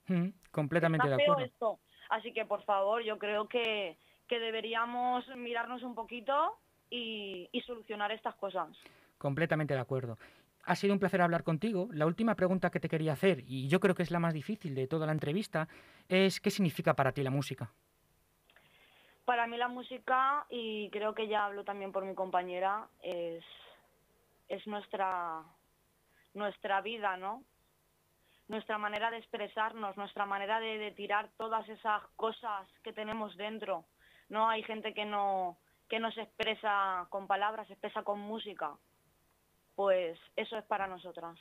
Mm, 0.07 0.29
Completamente 0.51 1.07
Está 1.07 1.17
de 1.17 1.23
acuerdo. 1.23 1.43
esto. 1.45 1.79
Así 2.09 2.31
que, 2.31 2.45
por 2.45 2.63
favor, 2.63 3.01
yo 3.03 3.17
creo 3.17 3.47
que, 3.49 3.97
que 4.27 4.39
deberíamos 4.39 5.27
mirarnos 5.35 5.81
un 5.83 5.95
poquito 5.95 6.57
y, 6.89 7.49
y 7.51 7.61
solucionar 7.61 8.11
estas 8.11 8.35
cosas. 8.35 8.69
Completamente 9.17 9.73
de 9.73 9.79
acuerdo. 9.79 10.17
Ha 10.63 10.75
sido 10.75 10.93
un 10.93 10.99
placer 10.99 11.21
hablar 11.21 11.43
contigo. 11.43 11.87
La 11.91 12.05
última 12.05 12.35
pregunta 12.35 12.69
que 12.69 12.79
te 12.79 12.89
quería 12.89 13.13
hacer, 13.13 13.43
y 13.47 13.69
yo 13.69 13.79
creo 13.79 13.95
que 13.95 14.03
es 14.03 14.11
la 14.11 14.19
más 14.19 14.33
difícil 14.33 14.75
de 14.75 14.87
toda 14.87 15.05
la 15.05 15.13
entrevista, 15.13 15.67
es 16.09 16.41
¿qué 16.41 16.49
significa 16.49 16.93
para 16.93 17.13
ti 17.13 17.23
la 17.23 17.31
música? 17.31 17.71
Para 19.23 19.47
mí 19.47 19.57
la 19.57 19.69
música, 19.69 20.45
y 20.49 20.89
creo 20.89 21.13
que 21.13 21.27
ya 21.27 21.45
hablo 21.45 21.63
también 21.63 21.91
por 21.91 22.05
mi 22.05 22.15
compañera, 22.15 22.87
es, 23.01 23.43
es 24.49 24.65
nuestra, 24.67 25.41
nuestra 26.33 26.81
vida, 26.81 27.17
¿no? 27.17 27.43
Nuestra 28.47 28.77
manera 28.77 29.11
de 29.11 29.17
expresarnos, 29.17 29.97
nuestra 29.97 30.25
manera 30.25 30.59
de, 30.59 30.77
de 30.77 30.91
tirar 30.91 31.29
todas 31.37 31.67
esas 31.67 32.01
cosas 32.15 32.67
que 32.83 32.93
tenemos 32.93 33.35
dentro. 33.35 33.85
No 34.29 34.49
hay 34.49 34.63
gente 34.63 34.93
que 34.93 35.05
no, 35.05 35.57
que 35.89 35.99
no 35.99 36.11
se 36.11 36.21
expresa 36.21 37.07
con 37.09 37.27
palabras, 37.27 37.67
se 37.67 37.73
expresa 37.73 38.03
con 38.03 38.19
música. 38.19 38.71
Pues 39.75 40.17
eso 40.35 40.57
es 40.57 40.63
para 40.65 40.87
nosotras. 40.87 41.37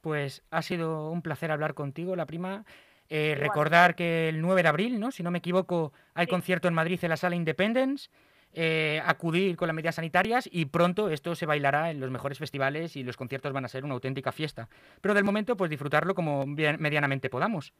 Pues 0.00 0.42
ha 0.50 0.62
sido 0.62 1.10
un 1.10 1.22
placer 1.22 1.50
hablar 1.50 1.74
contigo, 1.74 2.14
la 2.16 2.26
prima. 2.26 2.64
Eh, 3.08 3.34
recordar 3.38 3.94
que 3.94 4.28
el 4.28 4.40
9 4.40 4.62
de 4.62 4.68
abril, 4.68 5.00
¿no? 5.00 5.10
si 5.10 5.22
no 5.22 5.30
me 5.30 5.38
equivoco, 5.38 5.92
hay 6.14 6.26
Sí. 6.26 6.30
concierto 6.30 6.68
en 6.68 6.74
Madrid 6.74 6.98
en 7.02 7.10
la 7.10 7.16
sala 7.16 7.36
Independence. 7.36 8.10
eh, 8.56 9.02
acudir 9.04 9.56
con 9.56 9.66
las 9.66 9.74
medidas 9.74 9.96
sanitarias 9.96 10.48
y 10.48 10.66
pronto 10.66 11.10
esto 11.10 11.34
se 11.34 11.44
bailará 11.44 11.90
en 11.90 11.98
los 11.98 12.08
mejores 12.12 12.38
festivales 12.38 12.94
y 12.94 13.02
los 13.02 13.16
conciertos 13.16 13.52
van 13.52 13.64
a 13.64 13.68
ser 13.68 13.84
una 13.84 13.94
auténtica 13.94 14.30
fiesta. 14.30 14.68
Pero 15.00 15.12
del 15.12 15.24
momento, 15.24 15.56
pues 15.56 15.70
disfrutarlo 15.70 16.14
como 16.14 16.44
bien- 16.46 16.76
medianamente 16.78 17.28
podamos. 17.28 17.72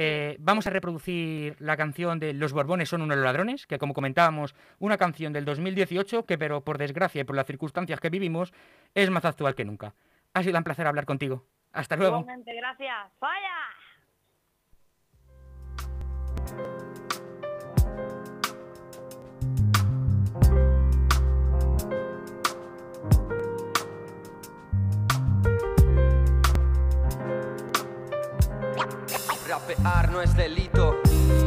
Eh, 0.00 0.36
vamos 0.38 0.64
a 0.68 0.70
reproducir 0.70 1.56
la 1.58 1.76
canción 1.76 2.20
de 2.20 2.32
Los 2.32 2.52
Borbones 2.52 2.88
son 2.88 3.02
unos 3.02 3.18
ladrones, 3.18 3.66
que 3.66 3.78
como 3.78 3.94
comentábamos, 3.94 4.54
una 4.78 4.96
canción 4.96 5.32
del 5.32 5.44
2018 5.44 6.24
que, 6.24 6.38
pero 6.38 6.62
por 6.62 6.78
desgracia 6.78 7.22
y 7.22 7.24
por 7.24 7.34
las 7.34 7.48
circunstancias 7.48 7.98
que 7.98 8.08
vivimos, 8.08 8.52
es 8.94 9.10
más 9.10 9.24
actual 9.24 9.56
que 9.56 9.64
nunca. 9.64 9.96
Ha 10.34 10.44
sido 10.44 10.56
un 10.56 10.62
placer 10.62 10.86
hablar 10.86 11.04
contigo. 11.04 11.46
Hasta 11.72 11.96
luego. 11.96 12.24
Gracias. 12.24 13.12
¡Falla! 13.18 13.58
Rapear 29.48 30.10
no 30.12 30.20
es 30.20 30.36
delito. 30.36 31.00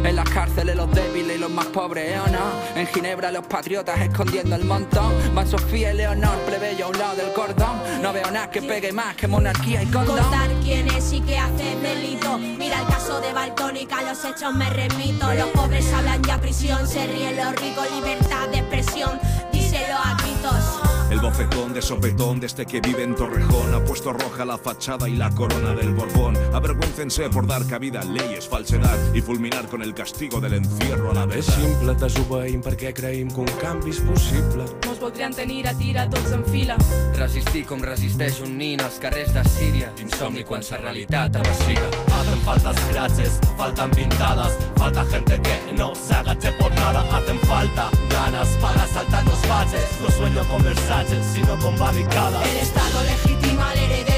En 0.03 0.15
las 0.15 0.27
cárceles 0.27 0.75
los 0.75 0.89
débiles 0.91 1.37
y 1.37 1.39
los 1.39 1.51
más 1.51 1.67
pobres, 1.67 2.15
¿eh 2.15 2.19
o 2.19 2.27
no? 2.29 2.39
En 2.75 2.87
Ginebra 2.87 3.31
los 3.31 3.45
patriotas 3.45 4.01
escondiendo 4.01 4.55
el 4.55 4.65
montón. 4.65 5.13
Van 5.35 5.47
Sofía 5.47 5.93
y 5.93 5.97
Leonor, 5.97 6.35
plebeyo 6.47 6.85
a 6.85 6.89
un 6.89 6.97
lado 6.97 7.15
del 7.15 7.31
cordón. 7.31 7.79
No 8.01 8.11
veo 8.11 8.31
nada 8.31 8.49
que 8.49 8.63
pegue 8.63 8.91
más 8.91 9.15
que 9.15 9.27
monarquía 9.27 9.83
y 9.83 9.85
condón. 9.85 10.17
Contar 10.17 10.49
quién 10.63 10.87
es 10.87 11.13
y 11.13 11.21
qué 11.21 11.37
hace 11.37 11.75
delito. 11.75 12.39
Mira 12.39 12.79
el 12.79 12.87
caso 12.87 13.21
de 13.21 13.33
Baltónica, 13.33 14.01
los 14.01 14.25
hechos 14.25 14.51
me 14.51 14.67
remito. 14.71 15.31
Los 15.35 15.49
pobres 15.49 15.93
hablan 15.93 16.23
ya 16.23 16.41
prisión, 16.41 16.87
se 16.87 17.05
ríen 17.05 17.37
los 17.37 17.55
ricos, 17.57 17.85
libertad 17.91 18.49
de 18.49 18.57
expresión. 18.57 19.19
Díselo 19.51 19.95
a 19.95 20.15
gritos. 20.15 20.90
El 21.11 21.19
bofetón 21.19 21.73
de 21.73 21.81
sopetón 21.81 22.39
de 22.39 22.47
este 22.47 22.65
que 22.65 22.79
vive 22.79 23.03
en 23.03 23.15
Torrejón 23.15 23.73
ha 23.73 23.83
puesto 23.83 24.13
roja 24.13 24.45
la 24.45 24.57
fachada 24.57 25.09
y 25.09 25.17
la 25.17 25.29
corona 25.29 25.73
del 25.73 25.93
Borbón. 25.93 26.37
Avergüéncense 26.53 27.29
por 27.29 27.45
dar 27.45 27.67
cabida 27.67 27.99
a 27.99 28.05
leyes, 28.05 28.47
falsedad 28.47 28.97
y 29.13 29.21
fulminar 29.21 29.67
con 29.67 29.81
el 29.81 29.93
castigo 29.93 30.39
del 30.39 30.53
encierro 30.53 31.11
a 31.11 31.13
la 31.13 31.25
vez. 31.25 31.41
És 31.41 31.55
simple, 31.57 31.97
desobeïm 31.99 32.63
perquè 32.63 32.93
creïm 32.95 33.27
que 33.27 33.43
un 33.43 33.51
canvi 33.59 33.91
és 33.91 33.99
possible. 34.07 34.63
No 34.85 34.93
es 34.93 35.01
voldrien 35.03 35.35
tenir 35.35 35.67
a 35.67 35.73
tira 35.75 36.07
tots 36.09 36.31
en 36.31 36.45
fila. 36.47 36.77
Resistir 37.19 37.65
com 37.67 37.83
resisteix 37.83 38.39
un 38.45 38.55
nin 38.57 38.79
als 38.79 39.01
carrers 39.03 39.33
de 39.35 39.43
Síria. 39.51 39.91
Insomni 39.99 40.45
quan 40.47 40.63
sa 40.63 40.79
realitat 40.79 41.35
avasciga. 41.35 41.91
Hacen 42.21 42.45
falta 42.47 42.71
scratches, 42.85 43.39
faltan 43.59 43.91
pintadas, 43.91 44.55
falta 44.79 45.03
gente 45.11 45.41
que 45.43 45.75
no 45.75 45.91
se 45.93 46.15
agache 46.15 46.55
nada, 46.81 47.05
hacen 47.15 47.39
falta 47.41 47.89
ganas 48.09 48.49
para 48.61 48.87
saltar 48.87 49.23
los 49.25 49.41
baches, 49.47 49.99
no 50.01 50.09
sueño 50.09 50.43
con 50.47 50.63
Versace, 50.63 51.21
sino 51.33 51.57
con 51.59 51.77
barricadas. 51.77 52.45
El 52.47 52.57
Estado 52.57 53.03
legitima 53.03 53.69
al 53.69 53.77
heredero 53.77 54.10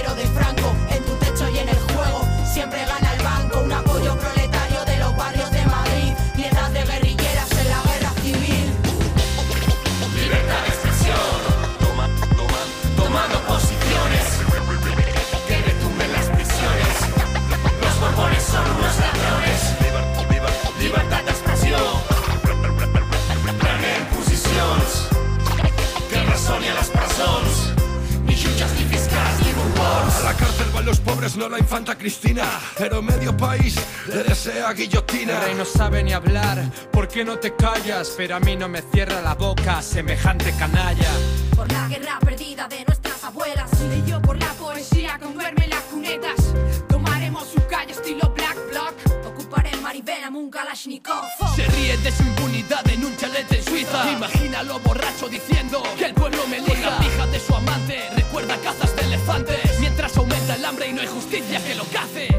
Pero 38.18 38.36
a 38.36 38.39
mí 38.42 38.58
no 38.58 38.68
me 38.68 38.82
cierra 38.82 39.22
la 39.22 39.34
boca, 39.34 39.82
semejante 39.82 40.54
canalla. 40.58 41.10
Por 41.56 41.72
la 41.72 41.88
guerra 41.88 42.20
perdida 42.20 42.68
de 42.68 42.84
nuestras 42.86 43.24
abuelas. 43.24 43.70
Y 43.82 43.88
leyó 43.88 44.22
por 44.22 44.38
la 44.38 44.52
poesía 44.54 45.18
con 45.20 45.34
duerme 45.34 45.63
en 45.63 45.70
las 45.70 45.84
cunetas. 45.84 46.54
Tomaremos 46.89 47.48
su 47.48 47.66
calle 47.68 47.94
estilo 47.94 48.30
Black 48.36 48.58
Block. 48.70 49.26
Ocuparé 49.26 49.78
Maribel 49.78 50.36
un 50.36 50.52
Kalashnikov. 50.52 51.24
Se 51.56 51.66
ríe 51.66 51.98
de 51.98 52.12
su 52.12 52.24
impunidad 52.24 52.86
en 52.89 53.06
un 53.06 53.16
chalet 53.16 53.50
en 53.52 53.63
Suiza. 53.63 54.12
Imagínalo 54.12 54.80
borracho 54.82 55.30
diciendo 55.30 55.82
que 55.98 56.06
el 56.06 56.13
pueblo 56.13 56.46
me 56.48 56.58
elija. 56.58 56.89
la 56.89 57.00
pija 57.00 57.26
de 57.28 57.39
su 57.39 57.56
amante, 57.56 58.10
recuerda 58.16 58.58
cazas 58.58 58.94
de 58.98 59.04
elefantes. 59.04 59.80
Mientras 59.80 60.18
aumenta 60.18 60.56
el 60.56 60.66
hambre 60.66 60.89
y 60.89 60.94
no 60.94 61.02
hay 61.02 61.08
justicia 61.08 61.63
que 61.63 61.76
lo 61.76 61.86
cace. 61.86 62.33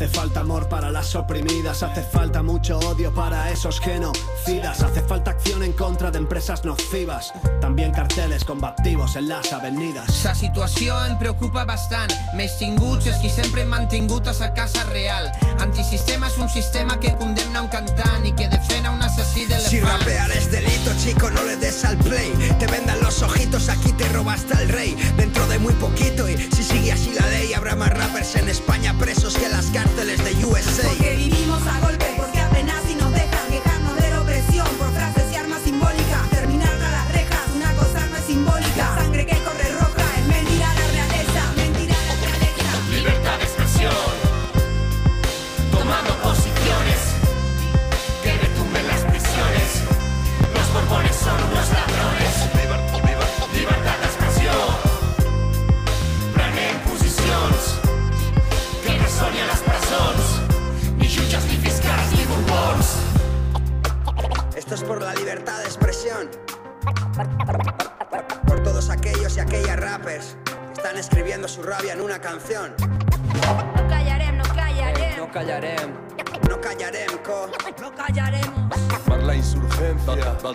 Hace 0.00 0.08
falta 0.08 0.40
amor 0.40 0.66
para 0.66 0.90
las 0.90 1.14
oprimidas, 1.14 1.82
hace 1.82 2.02
falta 2.02 2.42
mucho 2.42 2.78
odio 2.78 3.12
para 3.12 3.50
esos 3.50 3.78
genocidas, 3.80 4.80
hace 4.80 5.02
falta 5.02 5.32
acción 5.32 5.62
en 5.62 5.74
contra 5.74 6.10
de 6.10 6.16
empresas 6.16 6.64
nocivas, 6.64 7.34
también 7.60 7.92
carteles 7.92 8.42
combativos 8.42 9.16
en 9.16 9.28
las 9.28 9.52
avenidas. 9.52 10.10
Sa 10.10 10.32
situació 10.34 10.96
em 11.04 11.18
preocupa 11.20 11.66
bastant. 11.68 12.08
Més 12.32 12.56
tinguts 12.56 13.10
és 13.12 13.18
qui 13.20 13.28
sempre 13.28 13.60
hem 13.60 13.68
mantingut 13.74 14.24
a 14.24 14.32
sa 14.32 14.54
casa 14.56 14.86
real. 14.88 15.28
Antisistema 15.60 16.32
és 16.32 16.38
un 16.40 16.48
sistema 16.48 16.96
que 16.96 17.12
condemna 17.20 17.60
un 17.60 17.68
cantant 17.68 18.24
i 18.24 18.32
que 18.32 18.48
defèn 18.48 18.88
a 18.88 18.94
un 18.96 19.04
assassí 19.04 19.44
Si 19.44 19.48
d'elefants. 19.52 19.84
rapear 19.84 20.32
es 20.32 20.50
delito, 20.50 20.96
chico, 21.04 21.28
no 21.28 21.44
le 21.44 21.58
des 21.60 21.84
al 21.84 21.98
play. 21.98 22.32
Te 22.58 22.66
vendan 22.72 22.98
los 23.02 23.20
ojitos, 23.20 23.68
aquí 23.68 23.92
te 23.92 24.08
robaste 24.08 24.56
al 24.56 24.68
rey. 24.70 24.96
Dentro 25.18 25.46
de 25.48 25.58
muy 25.58 25.74
poquito, 25.74 26.26
y 26.26 26.38
si 26.56 26.64
sigue 26.64 26.92
así 26.92 27.12
la 27.12 27.26
ley, 27.26 27.52
habrá 27.52 27.76
más 27.76 27.90
rappers 27.90 28.36
en 28.36 28.48
España 28.48 28.96
presos 28.98 29.36
que 29.36 29.50
las 29.50 29.70
de 29.96 30.46
USA. 30.46 30.88
Porque 30.88 31.16
vivimos 31.16 31.66
a 31.66 31.80
golpe, 31.80 32.06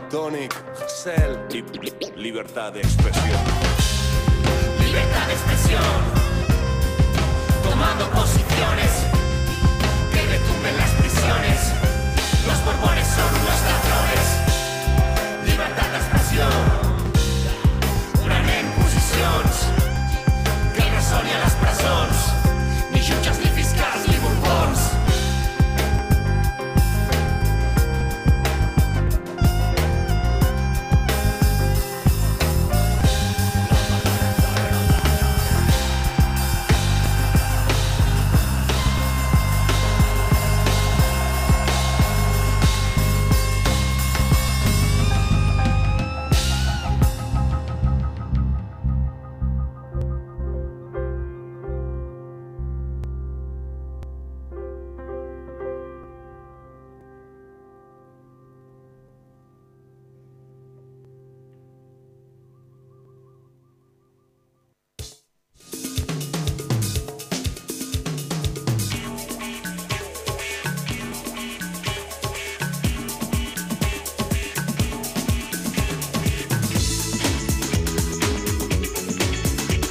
Tonic, 0.10 0.54
Cell 0.88 1.38
y 1.50 1.64
libertad 2.20 2.74
de 2.74 2.82
expresión. 2.82 3.40
Libertad 4.80 5.28
de 5.28 5.34
expresión, 5.34 5.82
tomando 7.64 8.10
posiciones 8.12 8.92
que 10.14 10.22
retumben 10.22 10.78
las 10.78 10.92
prisiones. 10.92 11.72
Los 12.46 12.64
borbones 12.66 13.08
son 13.08 13.42
una 13.42 13.55